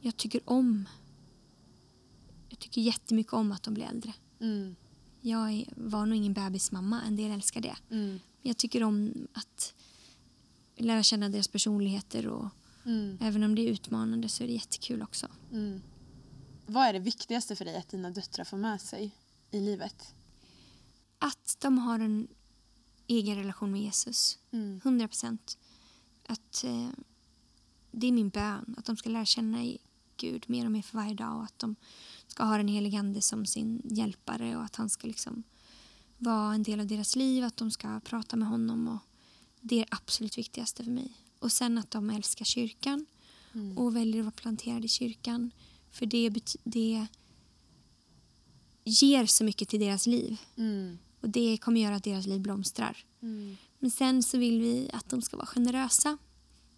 [0.00, 0.88] jag tycker om...
[2.48, 4.12] Jag tycker jättemycket om att de blir äldre.
[4.40, 4.76] Mm.
[5.26, 7.76] Jag var nog ingen bebismamma, en del älskar det.
[7.90, 8.20] Mm.
[8.42, 9.74] Jag tycker om att
[10.76, 12.48] lära känna deras personligheter och
[12.84, 13.18] Mm.
[13.20, 15.26] även om det är utmanande så är det jättekul också.
[15.52, 15.82] Mm.
[16.66, 19.10] Vad är det viktigaste för dig att dina döttrar får med sig
[19.50, 20.14] i livet?
[21.18, 22.28] Att de har en
[23.06, 24.38] egen relation med Jesus.
[24.50, 24.80] Mm.
[24.84, 25.58] 100 procent.
[26.26, 26.88] Att eh,
[27.90, 28.74] det är min bön.
[28.78, 29.72] Att de ska lära känna
[30.16, 31.76] Gud mer och mer för varje dag och att de
[32.36, 35.42] ska ha den helige Ande som sin hjälpare och att han ska liksom
[36.18, 38.98] vara en del av deras liv, att de ska prata med honom och
[39.60, 41.12] det är det absolut viktigaste för mig.
[41.38, 43.06] Och sen att de älskar kyrkan
[43.52, 43.78] Mm.
[43.78, 45.50] och väljer att vara planterade i kyrkan
[45.90, 46.30] för det,
[46.64, 47.06] det
[48.84, 50.98] ger så mycket till deras liv Mm.
[51.20, 53.04] och det kommer göra att deras liv blomstrar.
[53.22, 53.56] Mm.
[53.78, 56.18] Men sen så vill vi att de ska vara generösa.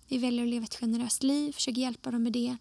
[0.08, 2.56] Vi väljer att leva ett generöst liv, försöker hjälpa dem med det.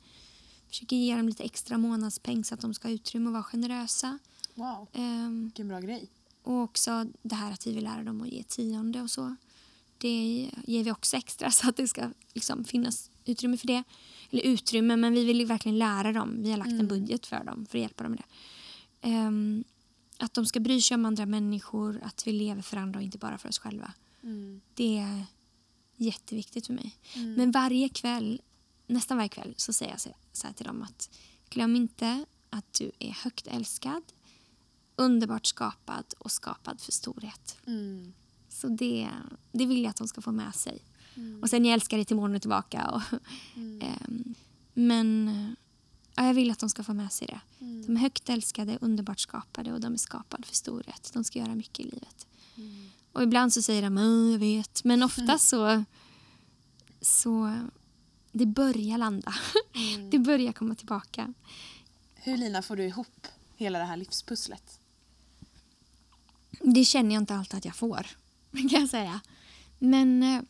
[0.69, 4.19] Försöker ge dem lite extra månadspeng så att de ska ha utrymme att vara generösa.
[4.53, 6.10] Wow, Ehm, vilken bra grej.
[6.43, 9.36] och också det här att vi vill lära dem att ge tionde och så.
[9.97, 13.84] Det ger vi också extra så att det ska liksom finnas utrymme för det.
[14.32, 16.43] Eller utrymme, men vi vill verkligen lära dem.
[16.43, 19.10] Vi har lagt en budget för dem för att hjälpa dem med det.
[19.10, 19.63] Ehm,
[20.19, 23.17] att de ska bry sig om andra människor, att vi lever för andra och inte
[23.17, 23.93] bara för oss själva.
[24.23, 24.62] Mm.
[24.73, 25.25] Det är
[25.97, 26.95] jätteviktigt för mig.
[27.15, 27.34] Mm.
[27.34, 28.41] Men varje kväll,
[28.88, 31.10] nästan varje kväll, så säger jag så så här till dem att
[31.50, 34.04] glöm inte att du är högt älskad,
[34.95, 37.58] underbart skapad och skapad för storhet.
[37.67, 38.13] Mm.
[38.50, 39.10] Så det,
[39.52, 40.82] det vill jag att de ska få med sig.
[41.15, 41.41] Mm.
[41.43, 42.88] Och sen jag älskar dig till morgon och tillbaka.
[42.89, 43.02] Och,
[43.84, 44.36] ehm,
[44.73, 45.56] men
[46.15, 47.65] ja, jag vill att de ska få med sig det.
[47.65, 47.86] Mm.
[47.86, 51.12] De är högt älskade, underbart skapade och de är skapade för storhet.
[51.13, 52.28] De ska göra mycket i livet.
[52.56, 52.89] Mm.
[53.12, 54.84] Och ibland så säger de "Mm, jag vet.
[54.84, 55.84] Men ofta så,
[57.02, 57.54] så
[58.31, 59.33] det börjar landa.
[59.75, 60.09] Mm.
[60.09, 61.33] Det börjar komma tillbaka.
[62.15, 64.79] Hur Lina får du ihop hela det här livspusslet?
[66.61, 68.07] Det känner jag inte alltid att jag får,
[68.51, 69.21] kan jag säga.
[69.79, 70.41] Men eh,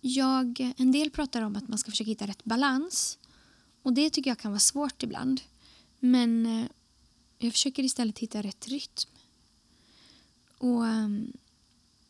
[0.00, 3.18] jag, en del pratar om att man ska försöka hitta rätt balans.
[3.82, 5.40] Och det tycker jag kan vara svårt ibland.
[6.00, 6.66] Men eh,
[7.38, 9.10] jag försöker istället hitta rätt rytm.
[10.58, 11.32] Och ehm,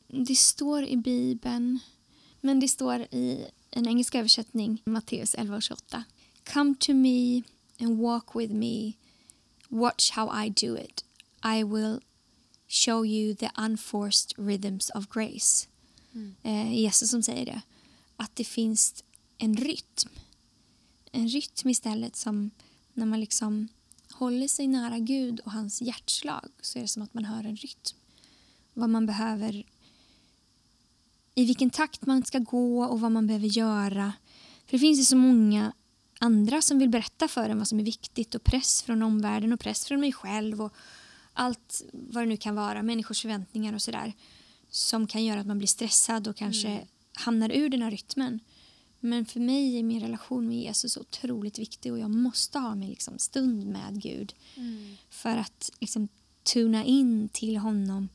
[0.08, 1.78] det står i Bibeln,
[2.40, 6.02] men det står i en engelsk översättning, Matteus 11.28.
[6.52, 7.42] Come to me
[7.80, 8.92] and walk with me.
[9.68, 11.04] Watch how I do it.
[11.44, 12.00] I will
[12.68, 15.68] show you the unforced rhythms of grace.
[16.42, 17.62] Eh, Jesus som säger det.
[18.16, 19.04] Att det finns
[19.38, 20.10] en rytm.
[21.12, 22.50] En rytm istället som
[22.92, 23.68] när man liksom
[24.10, 27.56] håller sig nära Gud och hans hjärtslag så är det som att man hör en
[27.56, 27.96] rytm.
[28.74, 29.64] Vad man behöver
[31.38, 34.12] i vilken takt man ska gå och vad man behöver göra.
[34.66, 35.72] För det finns ju så många
[36.18, 39.60] andra som vill berätta för en vad som är viktigt och press från omvärlden och
[39.60, 40.74] press från mig själv och
[41.32, 44.12] allt vad det nu kan vara, människors förväntningar och sådär
[44.70, 48.40] som kan göra att man blir stressad och kanske hamnar ur den här rytmen.
[49.00, 52.90] Men för mig är min relation med Jesus otroligt viktig och jag måste ha min
[52.90, 54.34] liksom stund med Gud
[55.10, 56.08] för att liksom
[56.42, 58.08] tuna in till honom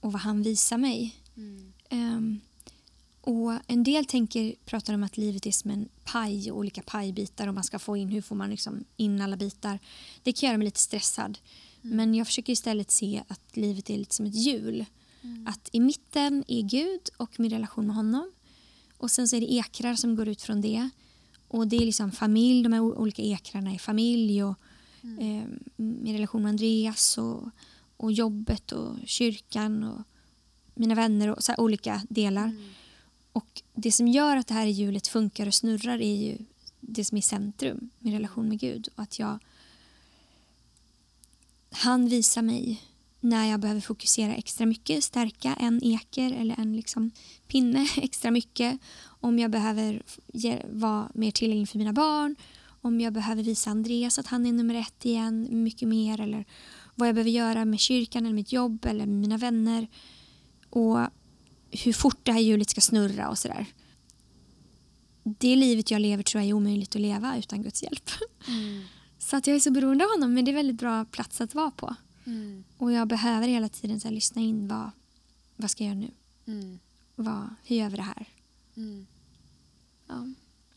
[0.00, 1.16] och vad han visar mig.
[1.36, 1.71] Mm.
[1.92, 2.40] Ehm,
[3.20, 7.48] och en del tänker, pratar om att livet är som en paj och olika pajbitar
[7.48, 9.78] och man ska få in, hur får man liksom in alla bitar?
[10.22, 11.38] Det kan göra mig lite stressad.
[11.80, 14.84] Men jag försöker istället se att livet är lite som ett hjul.
[15.46, 18.32] Att i mitten är Gud och min relation med honom.
[18.98, 20.90] Och sen så är det ekrar som går ut från det.
[21.48, 24.54] Och det är liksom familj, de här olika ekrarna är familj och
[25.02, 25.44] eh,
[25.76, 27.48] min relation med Andreas och,
[27.96, 30.02] och jobbet och kyrkan och
[30.74, 32.56] mina vänner och så olika delar.
[33.32, 36.38] Och det som gör att det här hjulet funkar och snurrar är ju
[36.80, 38.88] det som är i centrum, min relation med Gud.
[38.94, 39.38] Och att jag...
[41.70, 42.82] Han visar mig
[43.20, 47.10] när jag behöver fokusera extra mycket, stärka en eker eller en liksom
[47.48, 48.78] pinne extra mycket.
[49.04, 52.36] Om jag behöver ge, vara mer tillgänglig för mina barn.
[52.64, 56.20] Om jag behöver visa Andreas att han är nummer ett igen mycket mer.
[56.20, 56.44] Eller
[56.94, 59.88] vad jag behöver göra med kyrkan eller mitt jobb eller mina vänner.
[60.72, 60.98] Och
[61.70, 63.66] hur fort det här hjulet ska snurra och sådär.
[65.22, 68.10] Det livet jag lever tror jag är omöjligt att leva utan Guds hjälp.
[68.48, 68.84] Mm.
[69.18, 71.54] Så att jag är så beroende av honom men det är väldigt bra plats att
[71.54, 71.96] vara på.
[72.26, 72.64] Mm.
[72.78, 74.90] Och jag behöver hela tiden så här, lyssna in vad,
[75.56, 76.10] vad ska jag göra nu?
[76.52, 76.78] Mm.
[77.14, 78.28] Vad, hur gör vi det här?
[78.76, 79.06] Mm.
[80.06, 80.28] Ja.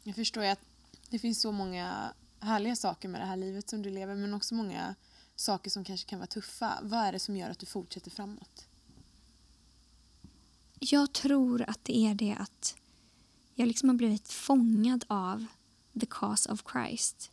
[0.04, 0.66] Jag förstår ju att
[1.10, 4.56] det finns så många härliga saker med det här livet som du lever men också
[4.56, 4.96] många
[5.36, 6.80] saker som kanske kan vara tuffa.
[6.82, 8.65] Vad är det som gör att du fortsätter framåt?
[10.92, 12.76] Jag tror att det är det att
[13.56, 15.46] jag liksom har blivit fångad av
[16.00, 17.32] the cause of Christ.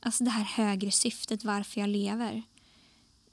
[0.00, 2.42] Alltså det här högre syftet varför jag lever.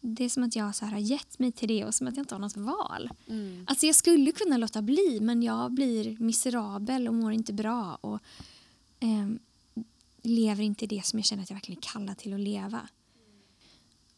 [0.01, 2.15] Det är som att jag så här har gett mig till det och som att
[2.15, 3.09] jag inte har något val.
[3.27, 3.65] Mm.
[3.67, 8.19] Alltså jag skulle kunna låta bli men jag blir miserabel och mår inte bra och
[8.99, 9.29] eh,
[10.21, 12.87] lever inte det som jag känner att jag verkligen är kallad till att leva.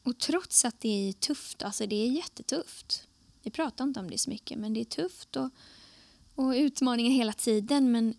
[0.03, 3.07] Och trots att det är tufft, alltså det är jättetufft.
[3.43, 5.49] Vi pratar inte om det så mycket men det är tufft och,
[6.35, 8.13] och utmaningar hela tiden men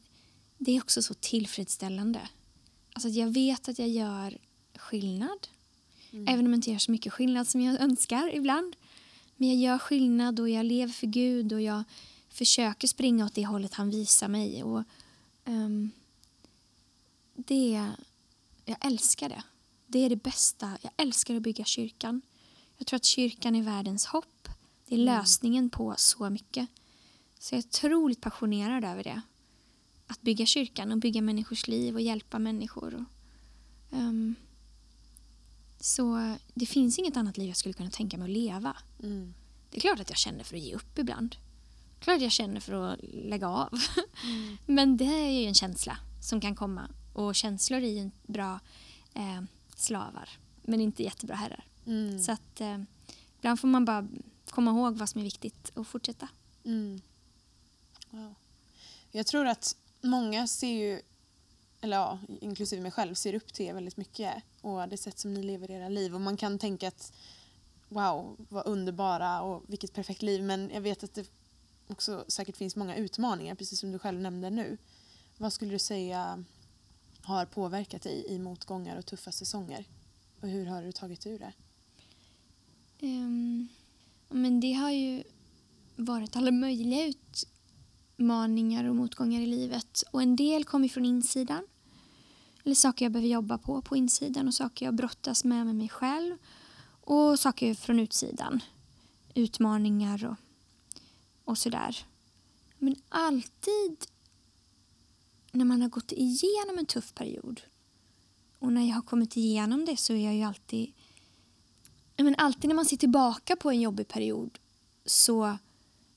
[0.58, 2.28] det är också så tillfredsställande.
[2.92, 4.38] Alltså jag vet att jag gör
[4.74, 5.48] skillnad
[6.14, 6.28] Mm.
[6.28, 8.76] Även om jag inte gör så mycket skillnad som jag önskar ibland.
[9.36, 11.84] Men jag gör skillnad och jag lever för Gud och jag
[12.28, 14.62] försöker springa åt det hållet han visar mig.
[14.62, 14.82] Och,
[15.44, 15.90] um,
[17.34, 17.90] det,
[18.64, 19.42] jag älskar det.
[19.86, 20.78] Det är det bästa.
[20.82, 22.22] Jag älskar att bygga kyrkan.
[22.78, 24.48] Jag tror att kyrkan är världens hopp.
[24.88, 26.68] Det är lösningen på så mycket.
[27.38, 29.20] Så jag är otroligt passionerad över det.
[30.06, 32.94] Att bygga kyrkan och bygga människors liv och hjälpa människor.
[32.94, 34.34] Och, um,
[35.80, 38.76] så det finns inget annat liv jag skulle kunna tänka mig att leva.
[39.02, 39.34] Mm.
[39.70, 41.36] Det är klart att jag känner för att ge upp ibland.
[42.00, 43.80] Klart jag känner för att lägga av.
[44.24, 44.56] Mm.
[44.66, 46.90] Men det är ju en känsla som kan komma.
[47.12, 48.60] Och känslor är ju bra
[49.14, 49.42] eh,
[49.76, 50.28] slavar.
[50.62, 51.64] Men inte jättebra herrar.
[51.86, 52.18] Mm.
[52.18, 52.78] Så att eh,
[53.38, 54.08] ibland får man bara
[54.54, 56.28] komma ihåg vad som är viktigt och fortsätta.
[56.64, 57.00] Mm.
[58.10, 58.34] Wow.
[59.10, 61.02] Jag tror att många ser ju
[61.80, 65.34] eller ja, inklusive mig själv, ser upp till er väldigt mycket och det sätt som
[65.34, 66.14] ni lever era liv.
[66.14, 67.12] Och man kan tänka att
[67.88, 70.42] wow, vad underbara och vilket perfekt liv.
[70.42, 71.26] Men jag vet att det
[71.88, 74.78] också säkert finns många utmaningar, precis som du själv nämnde nu.
[75.38, 76.44] Vad skulle du säga
[77.22, 79.84] har påverkat dig i motgångar och tuffa säsonger?
[80.40, 81.52] Och hur har du tagit ur det?
[83.00, 83.68] Um,
[84.34, 85.22] men det har ju
[85.96, 90.04] varit alla möjliga utmaningar och motgångar i livet.
[90.10, 91.66] Och en del kommer från insidan
[92.64, 95.88] eller saker jag behöver jobba på på insidan och saker jag brottas med med mig
[95.88, 96.36] själv.
[97.00, 98.60] Och saker från utsidan.
[99.34, 100.36] Utmaningar och,
[101.44, 102.06] och sådär.
[102.78, 104.06] Men alltid
[105.52, 107.60] när man har gått igenom en tuff period
[108.58, 110.92] och när jag har kommit igenom det så är jag ju alltid...
[112.16, 114.58] Men alltid när man ser tillbaka på en jobbig period
[115.04, 115.58] så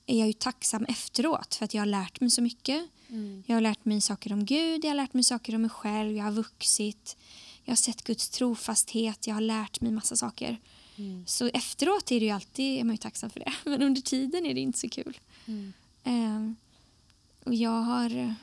[0.06, 2.90] är jag ju tacksam efteråt för att jag har lärt mig så mycket.
[3.10, 3.44] Mm.
[3.48, 6.18] Jag har lärt mig saker om Gud, jag har lärt mig saker om mig själv,
[6.18, 7.18] jag har vuxit.
[7.64, 10.60] Jag har sett Guds trofasthet, jag har lärt mig massa saker.
[10.96, 11.24] Mm.
[11.28, 13.54] Så efteråt är, det ju alltid, är man ju tacksam för det.
[13.70, 15.18] Men under tiden är det inte så kul.
[15.46, 15.74] Mm.
[16.04, 16.56] Um,
[17.44, 18.36] och jag har...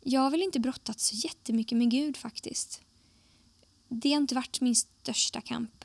[0.00, 2.80] Jag har väl inte brottats så jättemycket med Gud faktiskt.
[3.88, 5.84] Det har inte varit min största kamp.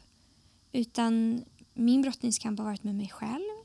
[0.74, 3.64] Utan min brottningskamp har varit med mig själv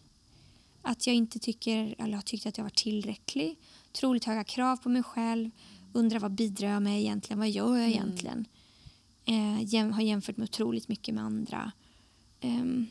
[0.83, 3.59] att jag inte tycker, eller har tyckt att jag var tillräcklig.
[3.91, 5.51] Otroligt höga krav på mig själv.
[5.93, 7.39] Undrar vad bidrar jag med egentligen?
[7.39, 7.91] Vad gör jag mm.
[7.91, 8.47] egentligen?
[9.25, 11.73] Eh, jäm, har jämfört mig otroligt mycket med andra.
[12.43, 12.87] Um,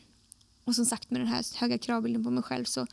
[0.64, 2.86] och som sagt med den här höga kravbilden på mig själv så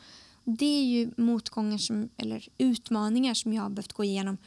[0.44, 4.38] det är ju motgångar som, eller utmaningar som jag har behövt gå igenom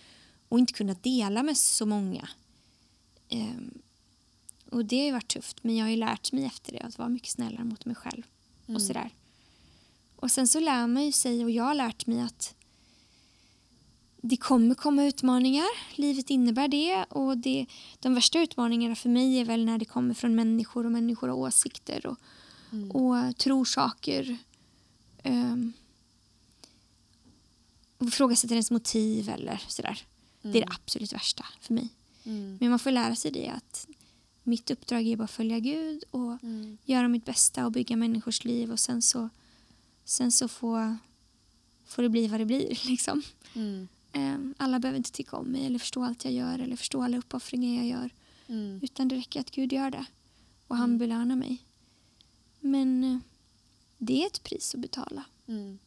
[0.48, 2.28] och inte kunnat dela med så många.
[3.32, 3.82] Um,
[4.70, 6.98] och det har ju varit tufft men jag har ju lärt mig efter det att
[6.98, 8.22] vara mycket snällare mot mig själv.
[8.66, 8.76] Mm.
[8.76, 9.10] Och sådär.
[10.16, 12.54] Och sen så lär man ju sig och jag har lärt mig att
[14.22, 15.66] det kommer komma utmaningar.
[15.94, 17.04] Livet innebär det.
[17.04, 17.66] Och det,
[18.00, 21.36] de värsta utmaningarna för mig är väl när det kommer från människor och människor har
[21.36, 22.18] åsikter och,
[22.72, 22.90] mm.
[22.90, 24.36] och tror saker.
[25.24, 25.72] Um,
[27.98, 30.02] och ifrågasätter ens motiv eller sådär.
[30.42, 30.52] Mm.
[30.52, 30.76] Det är det mm.
[30.82, 31.88] absolut värsta för mig.
[32.24, 32.58] Mm.
[32.60, 33.87] Men man får lära sig det att
[34.48, 36.78] mitt uppdrag är bara att följa Gud och mm.
[36.84, 39.28] göra mitt bästa och bygga människors liv och sen så
[40.08, 40.96] Sen så får,
[41.86, 42.86] får det bli vad det blir.
[42.88, 43.22] Liksom.
[43.54, 43.88] Mm.
[44.12, 47.18] Eh, alla behöver inte tycka om mig eller förstå allt jag gör eller förstå alla
[47.18, 48.10] uppoffringar jag gör.
[48.46, 48.80] Mm.
[48.82, 50.04] Utan det räcker att Gud gör det
[50.66, 51.62] och han belönar mig.
[52.60, 53.18] Men eh,
[53.98, 55.24] det är ett pris att betala.
[55.46, 55.78] Mm.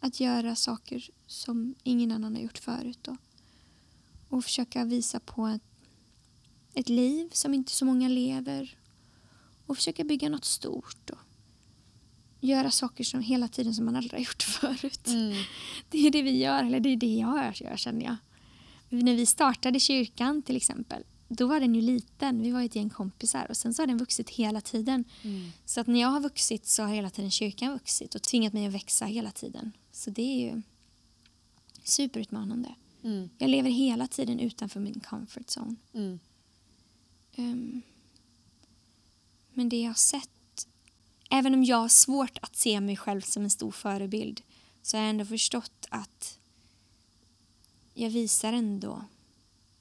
[0.00, 3.08] Att göra saker som ingen annan har gjort förut.
[3.08, 3.16] Och,
[4.28, 5.62] och försöka visa på ett,
[6.74, 8.76] ett liv som inte så många lever.
[9.66, 11.10] Och försöka bygga något stort.
[11.10, 11.18] Och
[12.40, 15.06] göra saker som hela tiden som man aldrig har gjort förut.
[15.06, 15.44] Mm.
[15.88, 18.16] Det är det vi gör, eller det är det jag gör känner jag.
[18.88, 22.42] När vi startade kyrkan till exempel, då var den ju liten.
[22.42, 25.04] Vi var ett gäng kompisar och sen så har den vuxit hela tiden.
[25.22, 25.50] Mm.
[25.64, 28.66] Så att när jag har vuxit så har hela tiden kyrkan vuxit och tvingat mig
[28.66, 29.72] att växa hela tiden.
[29.92, 30.62] Så det är ju
[31.84, 32.74] superutmanande.
[33.04, 33.28] Mm.
[33.38, 35.76] Jag lever hela tiden utanför min comfort zone.
[35.92, 36.18] Mm.
[37.36, 37.82] Ehm,
[39.52, 40.68] men det jag har sett,
[41.30, 44.42] även om jag har svårt att se mig själv som en stor förebild
[44.82, 46.38] så har jag ändå förstått att
[47.94, 49.04] jag visar ändå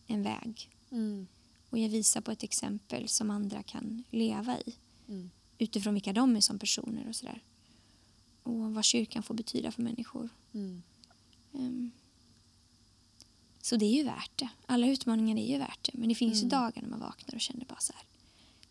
[0.08, 0.70] en väg.
[0.92, 1.28] Mm.
[1.70, 4.76] Och jag visar på ett exempel som andra kan leva i.
[5.08, 5.32] Mm.
[5.58, 7.42] Utifrån vilka de är som personer och sådär.
[8.44, 10.30] Och vad kyrkan får betyda för människor.
[10.54, 10.84] Mm.
[11.54, 11.92] Ehm,
[13.66, 14.50] så det är ju värt det.
[14.66, 15.92] Alla utmaningar är ju värt det.
[15.94, 18.04] Men det finns ju dagar när man vaknar och känner bara så här.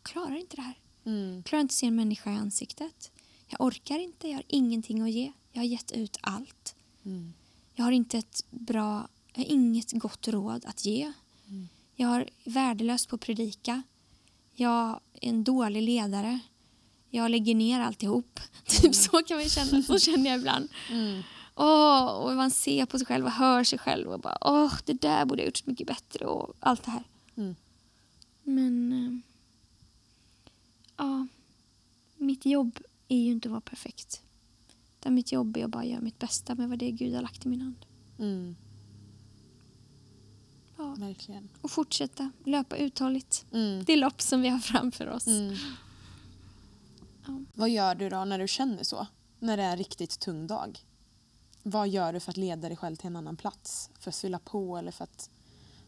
[0.02, 0.78] Klarar inte det här.
[1.04, 1.42] Mm.
[1.42, 3.10] Klarar inte att se en människa i ansiktet.
[3.48, 4.28] Jag orkar inte.
[4.28, 5.32] Jag har ingenting att ge.
[5.52, 6.74] Jag har gett ut allt.
[7.04, 7.32] Mm.
[7.74, 11.12] Jag har inte ett bra, jag har inget gott råd att ge.
[11.96, 13.82] Jag har värdelöst på att predika.
[14.54, 16.38] Jag är en dålig ledare.
[17.10, 18.40] Jag lägger ner alltihop.
[18.66, 19.82] Typ så kan man känna.
[19.82, 20.68] Så känner jag ibland.
[21.54, 24.92] Åh, och man ser på sig själv och hör sig själv och bara åh, det
[24.92, 27.02] där borde jag gjort så mycket bättre och allt det här.
[27.36, 27.56] Mm.
[28.42, 29.18] Men eh,
[30.96, 31.26] ja,
[32.16, 32.78] mitt jobb
[33.08, 34.22] är ju inte att vara perfekt.
[35.00, 37.22] Utan mitt jobb är att bara göra mitt bästa med vad det är Gud har
[37.22, 37.86] lagt i min hand.
[38.18, 38.56] Mm.
[40.76, 41.48] Ja, Verkligen.
[41.60, 43.44] och fortsätta löpa uthålligt.
[43.52, 43.84] Mm.
[43.84, 45.26] Det lopp som vi har framför oss.
[45.26, 45.54] Mm.
[47.26, 47.40] Ja.
[47.54, 49.06] Vad gör du då när du känner så?
[49.38, 50.78] När det är en riktigt tung dag?
[51.62, 53.90] Vad gör du för att leda dig själv till en annan plats?
[54.00, 55.30] För att fylla på eller för att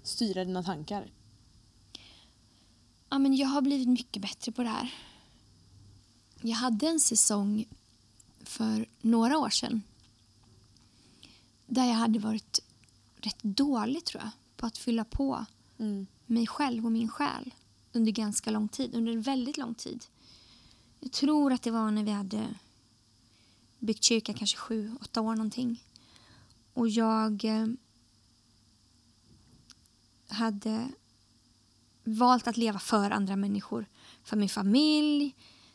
[0.03, 1.11] styra dina tankar?
[3.09, 4.95] Ja, men jag har blivit mycket bättre på det här.
[6.41, 7.65] Jag hade en säsong
[8.45, 9.83] för några år sedan
[11.67, 12.61] där jag hade varit
[13.17, 15.47] rätt dålig tror jag på att fylla på
[15.79, 16.07] Mm.
[16.27, 17.55] mig själv och min själ
[17.93, 20.05] under ganska lång tid, under väldigt lång tid.
[21.01, 22.55] Jag tror att det var när vi hade
[23.85, 25.85] byggt kyrka kanske sju, åtta år någonting.
[26.75, 27.67] Och jag eh,
[30.29, 30.89] hade
[32.05, 33.87] valt att leva för andra människor.
[34.25, 35.35] För min familj,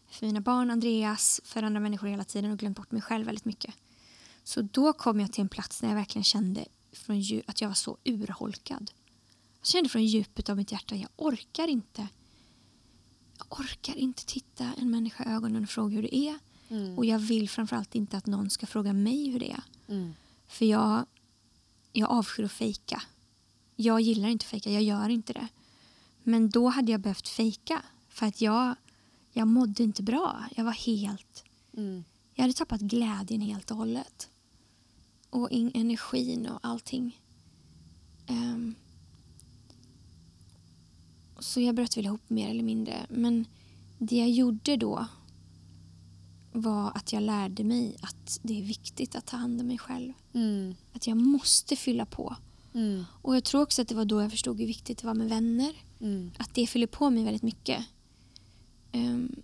[0.09, 3.45] för mina barn, Andreas, för andra människor hela tiden och glömt bort mig själv väldigt
[3.45, 3.75] mycket.
[4.43, 7.67] Så då kom jag till en plats när jag verkligen kände från dju- att jag
[7.67, 8.91] var så urholkad.
[9.59, 12.07] Jag kände från djupet av mitt hjärta, jag orkar inte.
[13.37, 16.39] Jag orkar inte titta en människa i ögonen och fråga hur det är.
[16.69, 16.97] Mm.
[16.97, 19.63] Och jag vill framförallt inte att någon ska fråga mig hur det är.
[19.87, 20.13] Mm.
[20.47, 21.05] För jag,
[21.91, 23.01] jag avskyr att fejka.
[23.75, 25.47] Jag gillar inte att fejka, jag gör inte det.
[26.23, 27.81] Men då hade jag behövt fejka.
[28.09, 28.75] För att jag,
[29.31, 30.45] jag mådde inte bra.
[30.55, 31.43] Jag var helt...
[31.77, 32.03] Mm.
[32.33, 34.29] Jag hade tappat glädjen helt och hållet.
[35.29, 37.21] Och in, energin och allting.
[38.27, 38.75] Ehm,
[41.39, 43.05] så jag bröt väl ihop mer eller mindre.
[43.09, 43.45] Men
[43.97, 45.07] det jag gjorde då
[46.51, 50.13] var att jag lärde mig att det är viktigt att ta hand om mig själv.
[50.33, 50.75] Mm.
[50.93, 52.35] Att jag måste fylla på.
[52.73, 53.05] Mm.
[53.21, 55.29] Och jag tror också att det var då jag förstod hur viktigt det var med
[55.29, 55.73] vänner.
[55.99, 56.31] Mm.
[56.37, 57.85] Att det fyller på mig väldigt mycket.
[58.91, 59.35] Ehm,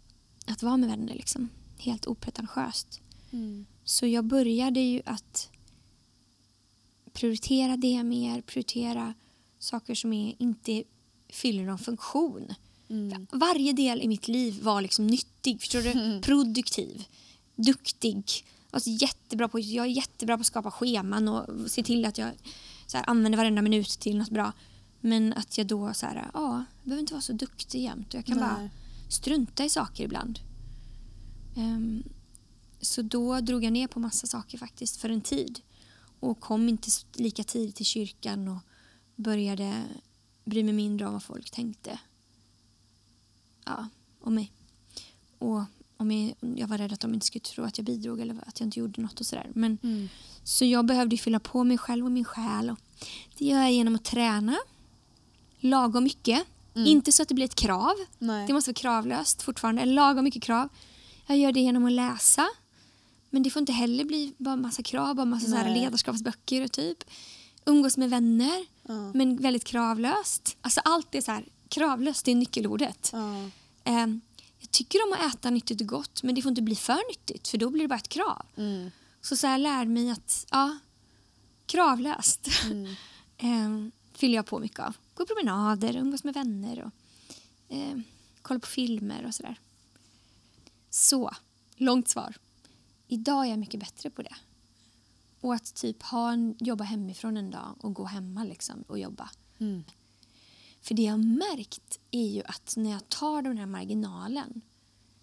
[0.46, 1.50] att vara med vänner liksom.
[1.78, 3.02] Helt opretentiöst.
[3.32, 3.66] Mm.
[3.84, 5.50] Så jag började ju att
[7.14, 9.14] prioritera det mer, prioritera
[9.60, 10.84] saker som är, inte
[11.30, 12.54] fyller någon funktion.
[12.90, 13.28] Mm.
[13.32, 16.22] Varje del i mitt liv var liksom nyttig, förstår du?
[16.26, 17.04] Produktiv,
[17.56, 18.46] duktig.
[18.72, 22.32] Alltså jättebra på, jag är jättebra på att skapa scheman och se till att jag
[22.88, 24.54] så här, använder varenda minut till något bra.
[25.02, 28.14] Men att jag då så här, ja, jag behöver inte vara så duktig jämt.
[28.14, 28.70] Jag kan bara Nej.
[29.10, 30.40] strunta i saker ibland.
[31.58, 32.04] Ehm,
[32.82, 35.60] så då drog jag ner på massa saker faktiskt för en tid.
[36.20, 38.60] Och kom inte lika tidigt till kyrkan och
[39.16, 39.84] började
[40.46, 42.00] bry mig mindre om vad folk tänkte.
[43.66, 43.88] Ja,
[44.22, 44.52] om mig.
[45.40, 45.62] Och
[45.98, 48.60] om jag, jag var rädd att de inte skulle tro att jag bidrog eller att
[48.60, 49.52] jag inte gjorde något och sådär.
[49.56, 50.10] Men Mm.
[50.44, 52.70] så jag behövde fylla på mig själv och min själ.
[52.70, 52.80] Och
[53.38, 54.56] det gör jag genom att träna
[55.60, 56.44] lagom mycket.
[56.76, 57.94] Inte så att det blir ett krav.
[58.20, 58.48] Nej.
[58.48, 59.82] Det måste vara kravlöst fortfarande.
[59.82, 60.70] Eller lagom mycket krav.
[61.28, 62.48] Jag gör det genom att läsa.
[63.30, 65.80] Men det får inte heller bli bara massa krav, bara massa så Nej.
[65.80, 67.04] ledarskapsböcker och typ.
[67.66, 69.12] Umgås med vänner, Ja.
[69.14, 70.58] men väldigt kravlöst.
[70.62, 73.10] Alltså allt är så här, kravlöst det är nyckelordet.
[73.14, 73.50] Ja.
[73.84, 74.22] Ehm,
[74.60, 77.48] jag tycker om att äta nyttigt och gott men det får inte bli för nyttigt
[77.48, 78.46] för då blir det bara ett krav.
[78.56, 78.92] Mm.
[79.22, 80.78] Så så här lärde mig att, ja,
[81.66, 82.96] kravlöst Mm.
[83.38, 84.98] ehm, fyller jag på mycket av.
[85.14, 86.92] Gå promenader, umgås med vänner och
[87.70, 88.04] ehm,
[88.42, 89.60] kolla på filmer och sådär.
[90.90, 91.32] Så,
[91.76, 92.36] långt svar.
[93.08, 94.36] Idag är jag mycket bättre på det.
[95.42, 99.30] Och att typ ha en, jobba hemifrån en dag och gå hemma liksom och jobba.
[99.60, 99.84] Mm.
[100.86, 104.62] För det jag har märkt är ju att när jag tar den här marginalen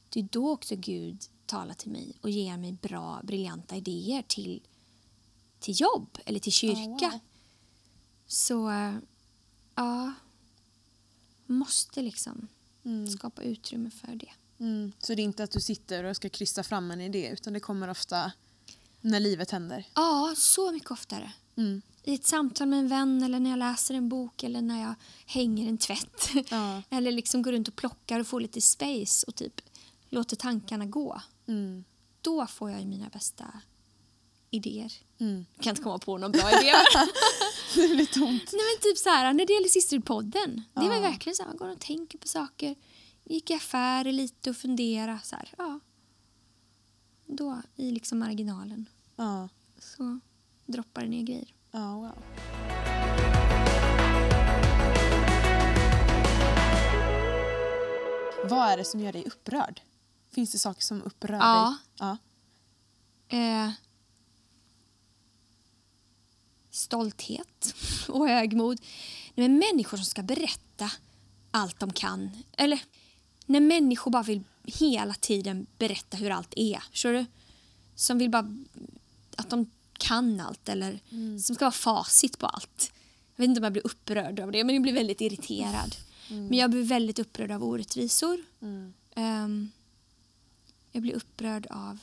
[0.09, 4.63] det är då också Gud talar till mig och ger mig bra, briljanta idéer till,
[5.61, 7.11] till jobb eller till kyrka.
[7.11, 7.21] wow.
[8.27, 8.71] Så
[9.75, 10.13] ja,
[11.47, 12.49] måste liksom
[12.85, 13.07] Mm.
[13.11, 14.31] skapa utrymme för det.
[14.59, 14.93] Mm.
[14.99, 17.61] Så det är inte att du sitter och ska krysta fram en idé utan det
[17.61, 18.33] kommer ofta
[19.01, 19.87] när livet händer.
[19.95, 21.33] Ja, så mycket oftare.
[21.57, 21.83] Mm.
[22.05, 24.95] I ett samtal med en vän eller när jag läser en bok eller när jag
[25.27, 26.31] hänger en tvätt.
[26.51, 26.83] Ja.
[26.91, 29.61] eller liksom går runt och plockar och får lite space och typ
[30.09, 31.21] låter tankarna gå.
[31.49, 31.85] Mm.
[32.21, 33.45] Då får jag ju mina bästa
[34.51, 34.93] idéer.
[35.19, 35.47] Mm.
[35.55, 36.73] Jag kan inte komma på någon bra idé.
[37.75, 38.51] Det blir tomt.
[38.53, 40.63] Nej men typ så här, när det gäller Systerpodden.
[40.75, 41.01] Det var Ja.
[41.01, 42.75] verkligen så här, man går och tänker på saker.
[43.25, 45.81] Gick i affärer lite och fundera så här, ja.
[47.27, 49.49] Då i liksom marginalen Ja.
[49.79, 50.21] så
[50.67, 51.55] droppar det ner grejer.
[51.73, 52.23] Ja, wow.
[58.45, 59.81] Vad är det som gör dig upprörd?
[60.31, 61.77] Finns det saker som upprör Ja.
[61.99, 62.17] dig?
[63.29, 63.37] Ja.
[63.39, 63.71] Eh,
[66.71, 67.75] stolthet
[68.09, 68.81] och högmod.
[69.35, 70.91] Men människor som ska berätta
[71.51, 72.31] allt de kan.
[72.53, 72.83] Eller
[73.47, 76.83] när människor bara vill hela tiden berätta hur allt är.
[76.91, 77.27] Förstår du?
[77.95, 78.57] Som vill bara
[79.37, 79.71] att de
[80.03, 81.01] kan allt eller
[81.41, 82.93] som ska vara facit på allt.
[83.37, 85.97] Jag vet inte om jag blir upprörd av det men jag blir väldigt irriterad.
[86.29, 88.41] Men jag blir väldigt upprörd av orättvisor.
[88.63, 88.93] Mm.
[89.15, 89.71] Ehm,
[90.93, 91.99] jag blir upprörd av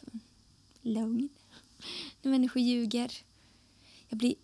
[0.82, 1.30] lögn.
[2.22, 3.12] När människor ljuger.
[4.10, 4.36] Jag blir,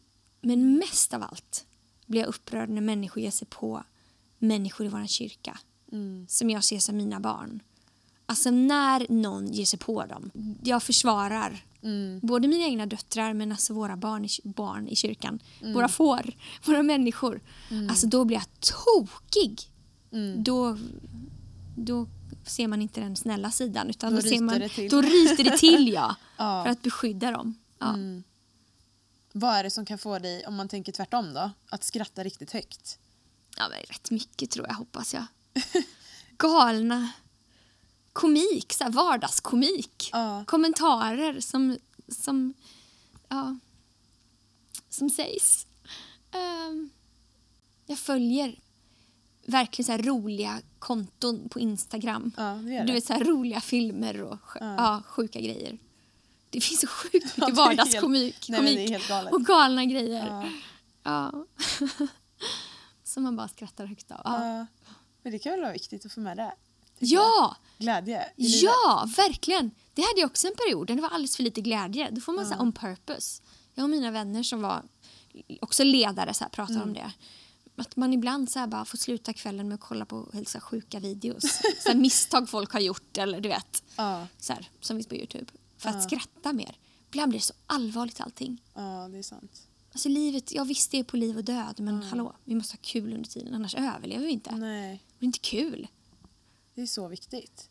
[0.41, 1.65] men mest av allt
[2.05, 3.83] blir jag upprörd när människor ger sig på
[4.39, 5.59] människor i vår kyrka
[5.91, 6.25] Mm.
[6.29, 7.59] som jag ser som mina barn.
[8.25, 10.31] Alltså när någon ger sig på dem.
[10.63, 12.19] Jag försvarar Mm.
[12.23, 15.39] både mina egna döttrar men alltså våra barn i, barn i kyrkan.
[15.61, 16.33] Våra får,
[16.65, 17.41] våra människor.
[17.89, 19.61] Alltså då blir jag tokig.
[20.11, 20.43] Mm.
[20.43, 20.77] Då,
[21.77, 22.07] då
[22.45, 25.57] ser man inte den snälla sidan utan Då då, ser man, det då ryter det
[25.57, 26.15] till ja.
[26.37, 26.63] Ja.
[26.63, 27.55] För att beskydda dem.
[27.79, 27.89] Ja.
[27.89, 28.23] Mm.
[29.31, 32.51] Vad är det som kan få dig, om man tänker tvärtom då, att skratta riktigt
[32.51, 32.99] högt?
[33.57, 35.25] ja men rätt mycket tror jag hoppas jag.
[36.37, 37.11] Galna
[38.15, 40.09] komik, så här vardagskomik.
[40.11, 40.43] Ja.
[40.47, 42.53] Kommentarer som, som,
[43.29, 43.57] ja,
[44.89, 45.67] som sägs.
[46.31, 46.89] Ehm,
[47.85, 48.59] jag följer
[49.45, 52.31] verkligen så här roliga konton på Instagram.
[52.37, 52.53] Ja,
[52.85, 54.75] Du vet så här roliga filmer och Ja.
[54.75, 55.03] ja.
[55.07, 55.77] sjuka grejer.
[56.49, 58.49] Det finns så sjukt mycket Ja, vardagskomik
[59.31, 60.51] och galna grejer.
[61.03, 61.45] Ja.
[63.03, 64.65] Som man bara skrattar högt av.
[65.21, 66.53] Men det kan väl vara viktigt att få med det?
[66.99, 68.61] Ja, Glädje i livet.
[68.63, 69.71] ja verkligen.
[69.93, 70.87] Det hade jag också en period.
[70.87, 72.09] Det var alldeles för lite glädje.
[72.11, 73.41] Då får man säga on purpose.
[73.73, 74.83] Jag och mina vänner som var
[75.61, 76.87] också ledare så här, pratade Mm.
[76.87, 77.11] om det.
[77.77, 80.57] Att man ibland så här, bara får sluta kvällen med att kolla på helt så
[80.57, 81.43] här, sjuka videos.
[81.83, 83.83] så här, misstag folk har gjort eller du vet.
[83.95, 85.45] Ja, Så här, som finns på Youtube.
[85.77, 85.95] För Ja.
[85.95, 86.77] att skratta mer.
[87.07, 88.61] Ibland blir det så allvarligt allting.
[88.73, 89.67] ja, det är sant.
[89.91, 92.79] Alltså livet, ja visst det är på liv och död men hallå, vi måste ha
[92.81, 94.55] kul under tiden annars överlever vi inte.
[94.55, 95.87] Nej, Det är inte kul.
[96.75, 97.69] Det är så viktigt.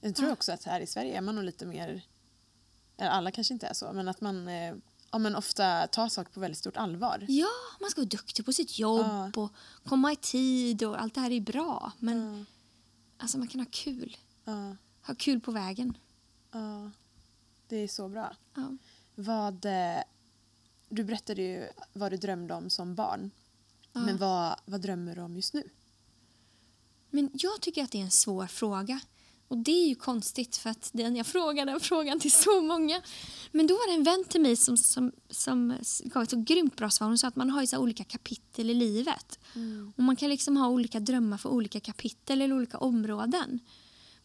[0.00, 2.02] Jag tror också att här i Sverige är man nog lite mer,
[2.96, 4.74] eller alla kanske inte är så, men att man eh,
[5.10, 7.24] ja, men ofta tar saker på väldigt stort allvar.
[7.28, 7.48] Ja,
[7.80, 9.30] man ska vara duktig på sitt jobb Ja.
[9.36, 9.52] och
[9.84, 11.92] komma i tid och allt det här är bra.
[11.98, 12.44] Men Ja,
[13.16, 14.16] alltså man kan ha kul.
[14.44, 15.96] ja, Ha kul på vägen.
[16.52, 16.90] ja.
[17.68, 18.36] Det är så bra.
[19.14, 20.02] Vad, eh,
[20.88, 23.30] du berättade ju vad du drömde om som barn.
[23.92, 25.70] Men vad, vad drömmer du om just nu?
[27.10, 29.00] Men jag tycker att det är en svår fråga.
[29.48, 33.02] Och det är ju konstigt för att den jag frågade den frågan till så många.
[33.52, 36.76] Men då var det en vän till mig som, som, som gav ett så grymt
[36.76, 37.06] bra svar.
[37.06, 39.38] Hon sa att man har ju så olika kapitel i livet.
[39.96, 43.60] Och man kan liksom ha olika drömmar för olika kapitel eller olika områden.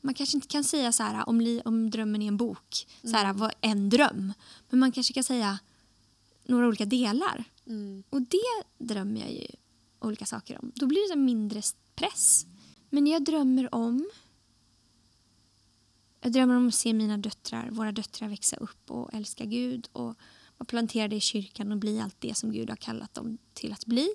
[0.02, 3.12] Man kanske inte kan säga så här om, li, om drömmen är en bok, så
[3.12, 4.34] här, vad en dröm.
[4.70, 5.60] Men man kanske kan säga
[6.44, 7.44] några olika delar.
[7.68, 8.04] Mm.
[8.10, 9.48] Och det drömmer jag ju
[10.00, 10.72] olika saker om.
[10.76, 11.62] Då blir det så mindre
[11.96, 12.46] press.
[12.96, 14.10] Men jag drömmer om
[16.22, 20.16] Jag drömmer om att se mina döttrar, våra döttrar växa upp och älska Gud och
[20.58, 23.86] vara planterade i kyrkan och bli allt det som Gud har kallat dem till att
[23.86, 24.10] bli.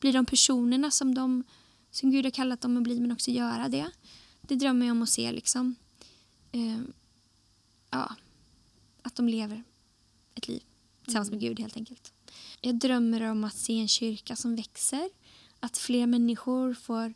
[0.00, 1.44] Bli de personerna som, de,
[1.90, 3.90] som Gud har kallat dem att bli men också göra det.
[4.40, 5.74] Det drömmer jag om att se liksom.
[6.52, 6.80] Eh,
[7.90, 8.14] ja,
[9.02, 9.64] att de lever
[10.34, 10.62] ett liv
[11.04, 12.12] tillsammans med Gud helt enkelt.
[12.60, 15.10] Jag drömmer om att se en kyrka som växer.
[15.60, 17.14] Att fler människor får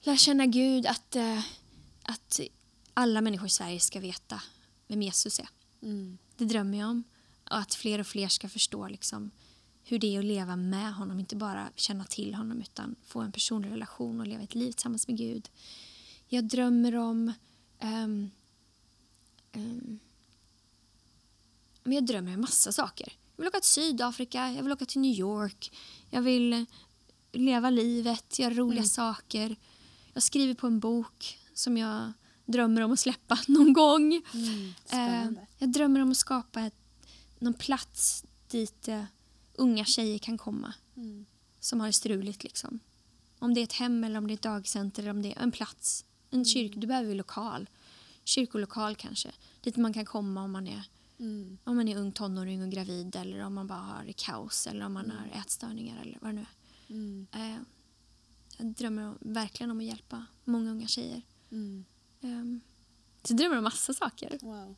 [0.00, 0.86] lära känna Gud.
[0.86, 1.42] Att, eh,
[2.02, 2.40] att
[2.94, 4.42] alla människor i Sverige ska veta
[4.86, 5.48] vem Jesus är.
[5.82, 6.18] Mm.
[6.36, 7.04] Det drömmer jag om.
[7.50, 9.30] Och att fler och fler ska förstå liksom,
[9.84, 11.20] hur det är att leva med honom.
[11.20, 15.08] Inte bara känna till honom utan få en personlig relation och leva ett liv tillsammans
[15.08, 15.48] med Gud.
[16.28, 17.32] Jag drömmer om...
[17.78, 18.30] ehm,
[19.52, 19.98] ehm,
[21.82, 23.12] men jag drömmer om massa saker.
[23.36, 25.76] Jag vill åka till Sydafrika, jag vill åka till New York.
[26.10, 26.66] Jag vill
[27.32, 28.88] leva livet, göra roliga Mm.
[28.88, 29.56] saker.
[30.18, 32.12] Jag skriver på en bok som jag
[32.44, 34.22] drömmer om att släppa någon gång.
[34.34, 34.72] Mm.
[34.90, 36.74] Eh, jag drömmer om att skapa ett,
[37.38, 39.04] någon plats dit eh,
[39.54, 41.26] unga tjejer kan komma Mm.
[41.60, 42.44] som har det struligt.
[42.44, 42.78] Liksom.
[43.38, 45.42] Om det är ett hem, eller om det är ett dagcenter eller om det är
[45.42, 46.04] en plats.
[46.30, 47.68] En kyrka, du behöver ju lokal.
[48.24, 49.30] Kyrkolokal kanske.
[49.60, 50.82] Dit man kan komma om man är,
[51.18, 51.58] Mm.
[51.64, 54.92] om man är ung tonåring och gravid eller om man bara har kaos eller om
[54.92, 56.94] man har ätstörningar eller vad det nu är.
[56.94, 57.26] Mm.
[57.32, 57.60] Eh,
[58.58, 61.22] jag drömmer verkligen om att hjälpa många unga tjejer.
[61.50, 61.84] Mm.
[62.20, 62.60] Um,
[63.22, 64.38] så jag drömmer om massa saker.
[64.42, 64.76] Wow.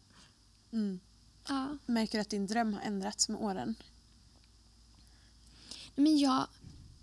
[0.73, 1.01] Mm.
[1.49, 1.77] Ja.
[1.87, 3.75] Märker du att din dröm har ändrats med åren?
[5.95, 6.47] Men jag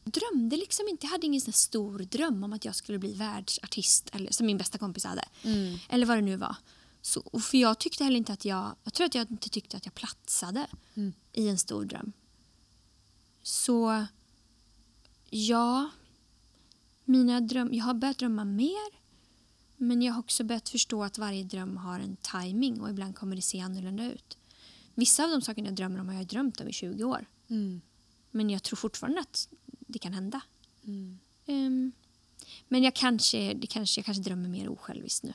[0.04, 4.10] drömde liksom inte, jag hade ingen sån stor dröm om att jag skulle bli världsartist
[4.14, 5.24] eller som min bästa kompis hade.
[5.44, 5.78] Mm.
[5.90, 6.56] Eller vad det nu var.
[7.02, 9.78] Så, och för jag tyckte heller inte att jag, jag tror att jag inte tyckte
[9.78, 11.14] att jag platsade Mm.
[11.34, 12.14] i en stor dröm.
[13.44, 14.06] Så
[15.30, 15.90] ja,
[17.08, 18.98] mina dröm, jag har börjat drömma mer.
[19.78, 23.36] Men jag har också börjat förstå att varje dröm har en timing och ibland kommer
[23.36, 24.38] det se annorlunda ut.
[24.96, 27.26] Vissa av de sakerna jag drömmer om har jag drömt om i 20 år.
[27.48, 27.82] Mm.
[28.32, 30.42] Men jag tror fortfarande att det kan hända.
[30.84, 31.20] Mm.
[31.46, 31.92] Ehm,
[32.68, 35.34] men jag kanske, det kanske, jag kanske drömmer mer osjälviskt nu.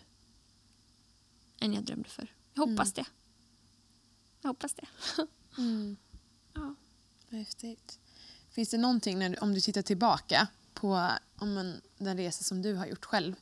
[1.60, 2.34] Än jag drömde förr.
[2.54, 3.04] Jag hoppas det.
[4.42, 4.86] Jag hoppas det.
[5.58, 5.96] Mm.
[6.54, 6.74] ja.
[7.30, 7.98] Häftigt.
[8.50, 10.48] Finns det någonting, när, om du tittar tillbaka
[10.82, 13.34] på om en, den resa som du har gjort själv,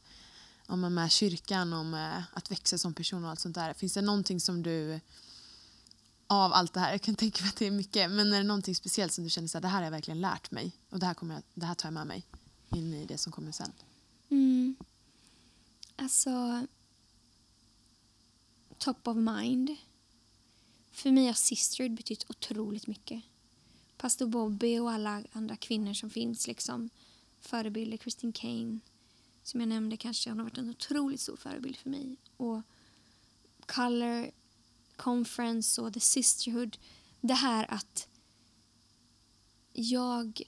[0.66, 3.74] om en med kyrkan, om eh, att växa som person och allt sånt där.
[3.74, 5.00] Finns det någonting som du,
[6.26, 8.42] av allt det här, jag kan tänka mig att det är mycket, men är det
[8.42, 11.06] någonting speciellt som du känner att det här har jag verkligen lärt mig och det
[11.06, 12.26] här, kommer jag, det här tar jag med mig
[12.74, 13.72] in i det som kommer sen?
[14.28, 14.76] Mm.
[15.96, 16.66] Alltså...
[18.78, 19.76] Top of mind.
[20.92, 23.22] För mig har Sisterhood betytt otroligt mycket.
[23.96, 26.46] Pastor Bobby och alla andra kvinnor som finns.
[26.46, 26.90] liksom
[27.40, 27.96] Förebilder.
[27.96, 28.78] Christine Kane,
[29.42, 32.16] som jag nämnde, kanske hon har varit en otroligt stor förebild för mig.
[32.36, 32.62] Och
[33.66, 34.30] Color
[34.96, 36.78] Conference och The Sisterhood.
[37.20, 38.08] Det här att
[39.72, 40.42] jag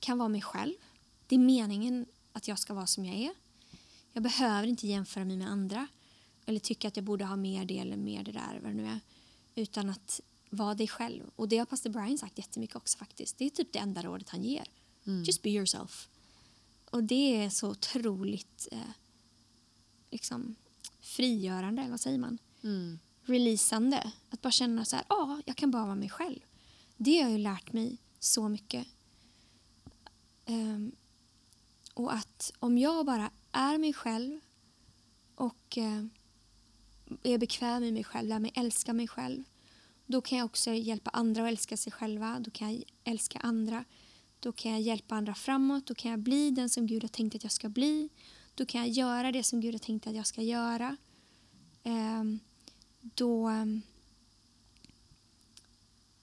[0.00, 0.74] kan vara mig själv.
[1.26, 3.34] Det är meningen att jag ska vara som jag är.
[4.12, 5.88] Jag behöver inte jämföra mig med andra
[6.46, 8.86] eller tycka att jag borde ha mer det eller mer det där, vad det nu
[8.86, 9.00] är.
[9.54, 10.20] Utan att
[10.50, 11.30] vara dig själv.
[11.36, 13.38] Och det har pastor Brian sagt jättemycket också faktiskt.
[13.38, 14.68] Det är typ det enda rådet han ger.
[15.24, 16.08] Just be yourself.
[16.90, 18.90] Och det är så otroligt eh,
[20.10, 20.56] liksom
[21.00, 22.38] frigörande, vad säger man?
[22.62, 22.98] Mm.
[23.24, 24.12] releasande.
[24.30, 26.40] Att bara känna så här, ja, jag kan bara vara mig själv.
[26.96, 28.86] Det har ju lärt mig så mycket.
[30.44, 30.92] Ehm,
[31.94, 34.40] och att om jag bara är mig själv
[35.34, 36.04] och eh,
[37.22, 39.44] är bekväm i mig själv, lär mig älska mig själv,
[40.06, 42.38] då kan jag också hjälpa andra att älska sig själva.
[42.40, 43.84] Då kan jag älska andra.
[44.46, 45.86] Då kan jag hjälpa andra framåt.
[45.86, 48.08] Då kan jag bli den som Gud har tänkt att jag ska bli.
[48.54, 50.96] Då kan jag göra det som Gud har tänkt att jag ska göra.
[51.82, 52.40] Ehm,
[53.00, 53.50] då...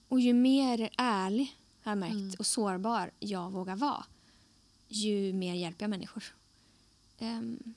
[0.08, 4.06] Och ju mer ärlig, har jag märkt, och sårbar jag vågar vara,
[4.88, 6.24] ju mer hjälper jag människor.
[7.18, 7.74] Ehm,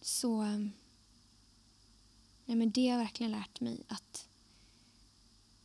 [0.00, 0.42] så...
[2.44, 4.28] Nej, men det har verkligen lärt mig att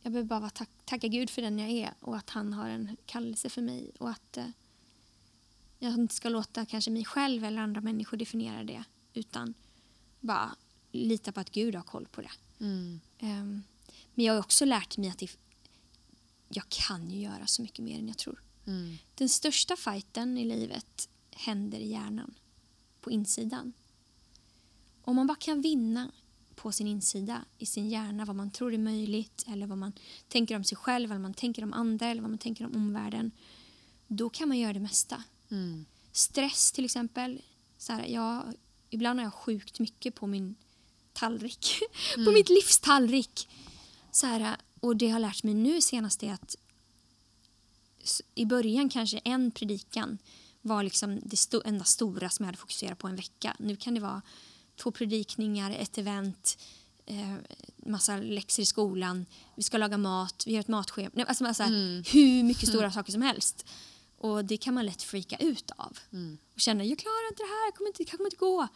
[0.06, 2.96] jag behöver bara tack, tacka Gud för den jag är och att han har en
[3.06, 4.46] kallelse för mig och att eh,
[5.78, 8.84] jag inte ska låta kanske mig själv eller andra människor definiera det
[9.14, 9.54] utan
[10.20, 10.56] bara
[10.92, 12.30] lita på att Gud har koll på det.
[12.60, 13.00] Mm.
[13.18, 13.62] Ehm,
[14.14, 15.30] men jag har också lärt mig att det,
[16.48, 18.42] jag kan ju göra så mycket mer än jag tror.
[18.66, 18.96] Mm.
[19.14, 22.34] Den största fighten i livet händer i hjärnan,
[23.00, 23.72] på insidan.
[25.02, 26.12] Om man bara kan vinna
[26.56, 29.92] på sin insida, i sin hjärna, vad man tror är möjligt eller vad man
[30.28, 33.30] tänker om sig själv, vad man tänker om andra eller vad man tänker om omvärlden,
[34.06, 35.22] då kan man göra det mesta.
[35.50, 35.84] Mm.
[36.12, 37.42] Stress till exempel.
[37.78, 38.54] Så här, jag
[38.90, 40.54] ibland har jag sjukt mycket på min
[41.12, 41.78] tallrik.
[42.14, 43.48] på mitt livs tallrik.
[44.10, 46.56] Så här, och det jag har lärt mig nu senast är att
[48.34, 50.18] i början kanske en predikan
[50.62, 53.56] var liksom det sto- enda stora som jag hade fokuserat på en vecka.
[53.58, 54.22] Nu kan det vara
[54.76, 56.58] två predikningar, ett event,
[57.06, 57.34] eh,
[57.76, 61.10] massa läxor i skolan, vi ska laga mat, vi gör ett matschema.
[61.12, 61.62] Nej, Alltså, alltså,
[62.12, 63.66] Hur mycket stora saker som helst.
[64.18, 65.98] Och det kan man lätt freaka ut av.
[66.54, 68.68] Och känna, jag klarar inte det här, jag kommer inte, det kommer inte gå.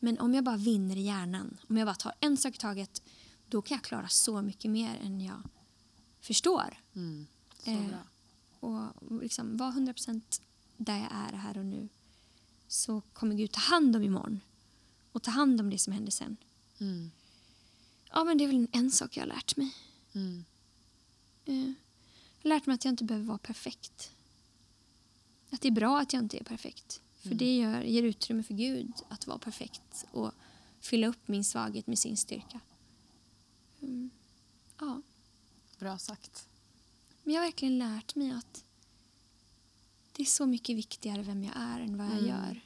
[0.00, 3.02] Men om jag bara vinner i hjärnan, om jag bara tar en sak i taget,
[3.48, 5.42] då kan jag klara så mycket mer än jag
[6.20, 6.78] förstår.
[7.64, 7.98] Så Eh, bra.
[8.60, 10.40] Och liksom vara 100%
[10.76, 11.88] där jag är här och nu.
[12.68, 14.40] Så kommer Gud ta hand om imorgon.
[15.16, 16.36] Och ta hand om det som händer sen.
[16.80, 17.10] Mm.
[18.10, 19.74] Ja, men det är väl en sak jag har lärt mig.
[20.14, 20.44] Mm.
[21.44, 21.64] Eh, Jag
[22.42, 24.10] har lärt mig att jag inte behöver vara perfekt.
[25.50, 27.00] Att det är bra att jag inte är perfekt.
[27.22, 30.32] För det gör, ger utrymme för Gud att vara perfekt och
[30.80, 32.60] fylla upp min svaghet med sin styrka.
[33.82, 34.10] Mm.
[34.80, 35.02] Ja,
[35.78, 36.48] Bra sagt.
[37.22, 38.64] men jag har verkligen lärt mig att
[40.12, 42.26] det är så mycket viktigare vem jag är än vad jag Mm.
[42.28, 42.60] gör.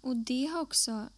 [0.00, 1.08] Och det har också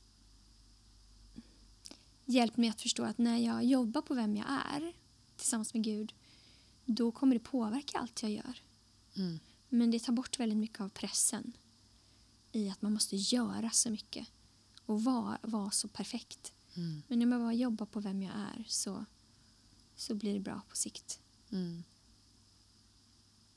[2.24, 4.92] hjälpt mig att förstå att när jag jobbar på vem jag är
[5.36, 6.14] tillsammans med Gud,
[6.84, 8.62] då kommer det påverka allt jag gör.
[9.16, 9.38] Mm.
[9.68, 11.52] Men det tar bort väldigt mycket av pressen
[12.52, 14.28] i att man måste göra så mycket
[14.86, 16.52] och vara, vara så perfekt.
[16.74, 17.02] Mm.
[17.08, 19.04] Men när man bara jobbar på vem jag är så,
[19.96, 21.20] så blir det bra på sikt.
[21.50, 21.84] Mm.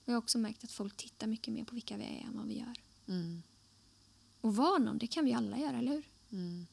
[0.06, 2.48] Jag har också märkt att folk tittar mycket mer på vilka vi är än vad
[2.48, 2.74] vi gör.
[3.08, 3.44] Mm.
[4.44, 6.04] Och vara någon, det kan vi alla göra, eller hur?
[6.32, 6.66] Mm.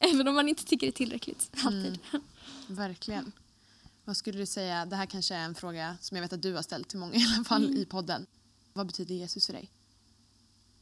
[0.00, 1.50] Även om man inte tycker det är tillräckligt.
[1.64, 1.98] Alltid.
[2.66, 3.32] Verkligen.
[4.04, 6.54] Vad skulle du säga, det här kanske är en fråga som jag vet att du
[6.54, 8.26] har ställt till många i alla fall i podden.
[8.72, 9.70] Vad betyder Jesus för dig?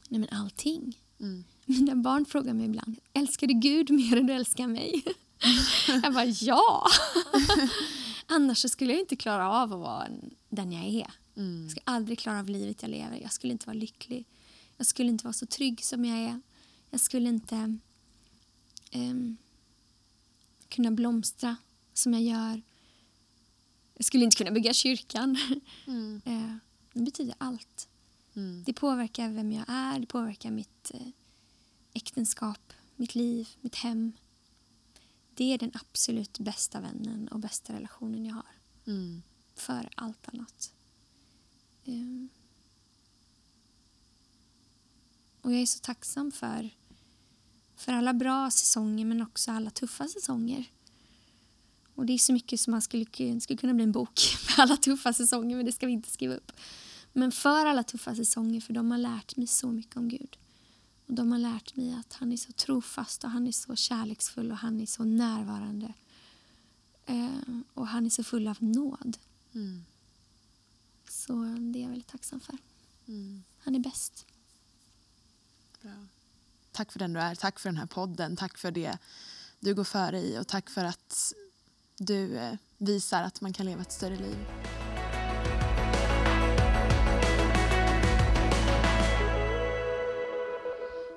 [0.09, 0.97] Nej men allting.
[1.19, 1.43] Mm.
[1.65, 5.03] Mina barn frågar mig ibland, älskar du Gud mer än du älskar mig?
[6.03, 6.87] jag bara, ja!
[8.27, 11.11] Annars skulle jag inte klara av att vara en- den jag är.
[11.37, 11.61] Mm.
[11.61, 13.19] Jag skulle aldrig klara av livet jag lever.
[13.21, 14.25] Jag skulle inte vara lycklig.
[14.81, 16.41] Jag skulle inte vara så trygg som jag är.
[16.89, 17.77] Jag skulle inte
[18.91, 19.37] ehm,
[20.69, 21.55] kunna blomstra
[21.93, 22.61] som jag gör.
[23.93, 25.37] Jag skulle inte kunna bygga kyrkan.
[25.87, 26.21] Mm.
[26.25, 26.55] Eh,
[26.93, 27.87] det betyder allt.
[28.33, 28.63] Mm.
[28.63, 31.07] Det påverkar vem jag är, det påverkar mitt eh,
[31.93, 34.11] äktenskap, mitt liv, mitt hem.
[35.33, 38.55] Det är den absolut bästa vännen och bästa relationen jag har.
[38.87, 39.21] Mm.
[39.55, 40.73] För allt annat.
[41.85, 42.29] Ehm.
[45.41, 46.69] Och jag är så tacksam för,
[47.75, 50.65] för alla bra säsonger men också alla tuffa säsonger.
[51.95, 53.05] Och det är så mycket som man skulle,
[53.41, 56.35] skulle kunna bli en bok med alla tuffa säsonger men det ska vi inte skriva
[56.35, 56.51] upp.
[57.13, 60.37] Men för alla tuffa säsonger för de har lärt mig så mycket om Gud.
[61.07, 64.51] Och de har lärt mig att han är så trofast och han är så kärleksfull
[64.51, 65.93] och han är så närvarande.
[67.05, 69.17] Eh, och han är så full av nåd.
[69.53, 69.85] Mm.
[71.09, 72.57] Så det är jag väldigt tacksam för.
[73.07, 73.43] Mm.
[73.57, 74.25] Han är bäst.
[75.81, 75.91] Bra.
[76.71, 78.97] Tack för den du är, tack för den här podden, tack för det
[79.59, 81.33] du går före i och tack för att
[81.97, 84.37] du eh, visar att man kan leva ett större liv.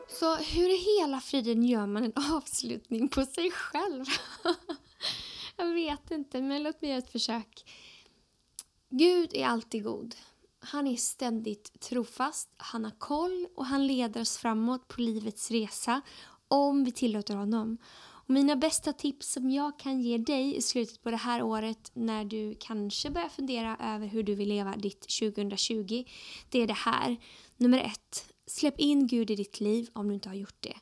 [0.09, 4.05] Så hur i hela friden gör man en avslutning på sig själv?
[5.57, 7.65] jag vet inte, men låt mig göra ett försök.
[8.91, 10.15] Gud är alltid god.
[10.67, 16.01] Han är ständigt trofast, han har koll och han leder oss framåt på livets resa
[16.49, 17.79] om vi tillåter honom.
[18.27, 21.91] Och mina bästa tips som jag kan ge dig i slutet på det här året
[21.95, 26.05] när du kanske börjar fundera över hur du vill leva ditt 2020,
[26.49, 27.17] det är det här.
[27.57, 30.77] Nummer ett, släpp in Gud i ditt liv om du inte har gjort det.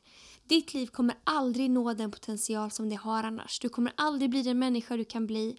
[0.47, 3.59] Ditt liv kommer aldrig nå den potential som det har annars.
[3.59, 5.57] Du kommer aldrig bli den människa du kan bli.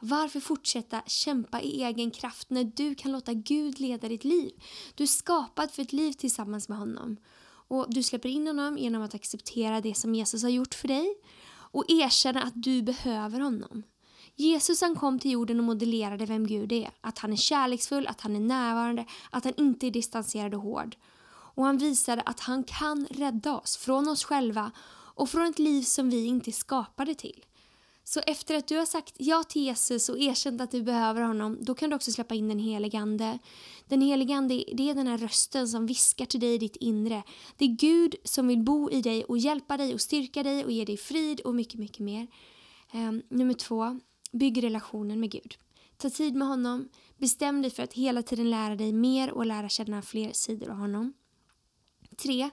[0.00, 4.52] Varför fortsätta kämpa i egen kraft när du kan låta Gud leda ditt liv?
[4.94, 7.16] Du är skapad för ett liv tillsammans med honom.
[7.68, 11.14] Och Du släpper in honom genom att acceptera det som Jesus har gjort för dig
[11.70, 13.82] och erkänna att du behöver honom.
[14.34, 16.90] Jesus han kom till jorden och modellerade vem Gud är.
[17.00, 20.96] Att han är kärleksfull, att han är närvarande, att han inte är distanserad och hård.
[21.28, 24.70] Och han visade att han kan rädda oss från oss själva
[25.14, 27.45] och från ett liv som vi inte är skapade till.
[28.08, 31.58] Så efter att du har sagt ja till Jesus och erkänt att du behöver honom,
[31.60, 33.38] då kan du också släppa in den helige Ande.
[33.88, 37.22] Den helige Ande, det är den här rösten som viskar till dig i ditt inre.
[37.56, 40.70] Det är Gud som vill bo i dig och hjälpa dig och styrka dig och
[40.70, 42.26] ge dig frid och mycket, mycket mer.
[42.94, 44.00] Um, nummer två,
[44.32, 45.56] bygg relationen med Gud.
[45.96, 49.68] Ta tid med honom, bestäm dig för att hela tiden lära dig mer och lära
[49.68, 51.12] känna fler sidor av honom.
[52.16, 52.50] Tre,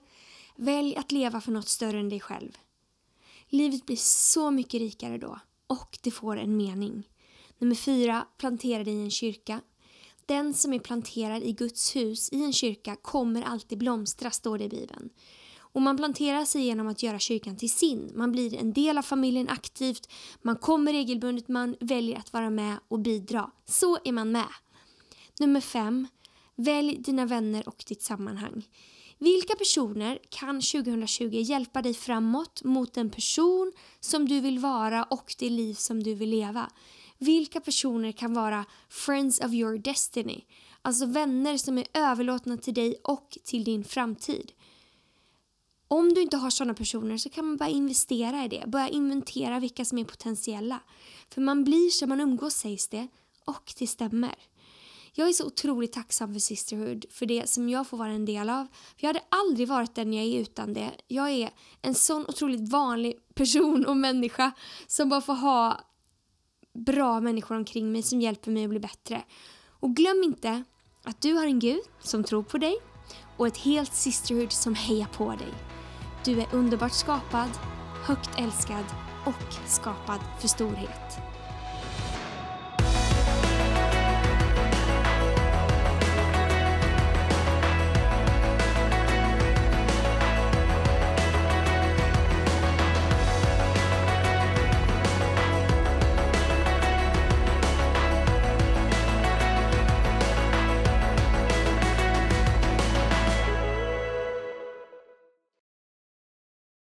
[0.55, 2.57] Välj att leva för något större än dig själv.
[3.53, 7.09] Livet blir så mycket rikare då och det får en mening.
[7.57, 9.61] Nummer fyra, plantera dig i en kyrka.
[10.25, 14.63] Den som är planterad i Guds hus i en kyrka kommer alltid blomstra, står det
[14.63, 15.09] i Bibeln.
[15.57, 18.11] Och man planterar sig genom att göra kyrkan till sin.
[18.15, 20.09] Man blir en del av familjen aktivt,
[20.41, 23.51] man kommer regelbundet, man väljer att vara med och bidra.
[23.65, 24.49] Så är man med.
[25.39, 26.07] Nummer fem,
[26.55, 28.65] välj dina vänner och ditt sammanhang.
[29.23, 35.35] Vilka personer kan 2020 hjälpa dig framåt mot den person som du vill vara och
[35.39, 36.69] det liv som du vill leva?
[37.17, 40.41] Vilka personer kan vara friends of your destiny?
[40.81, 44.51] Alltså vänner som är överlåtna till dig och till din framtid.
[45.87, 48.63] Om du inte har sådana personer så kan man bara investera i det.
[48.67, 50.79] Börja inventera vilka som är potentiella.
[51.29, 53.07] För man blir som man umgås sägs det.
[53.45, 54.35] Och det stämmer.
[55.15, 58.49] Jag är så otroligt tacksam för Sisterhood, för det som jag får vara en del
[58.49, 58.67] av.
[58.97, 60.91] För Jag hade aldrig varit den jag är utan det.
[61.07, 61.49] Jag är
[61.81, 64.51] en sån otroligt vanlig person och människa
[64.87, 65.81] som bara får ha
[66.73, 69.23] bra människor omkring mig som hjälper mig att bli bättre.
[69.79, 70.63] Och glöm inte
[71.03, 72.77] att du har en Gud som tror på dig
[73.37, 75.53] och ett helt Sisterhood som hejar på dig.
[76.25, 77.49] Du är underbart skapad,
[78.05, 78.85] högt älskad
[79.25, 81.32] och skapad för storhet.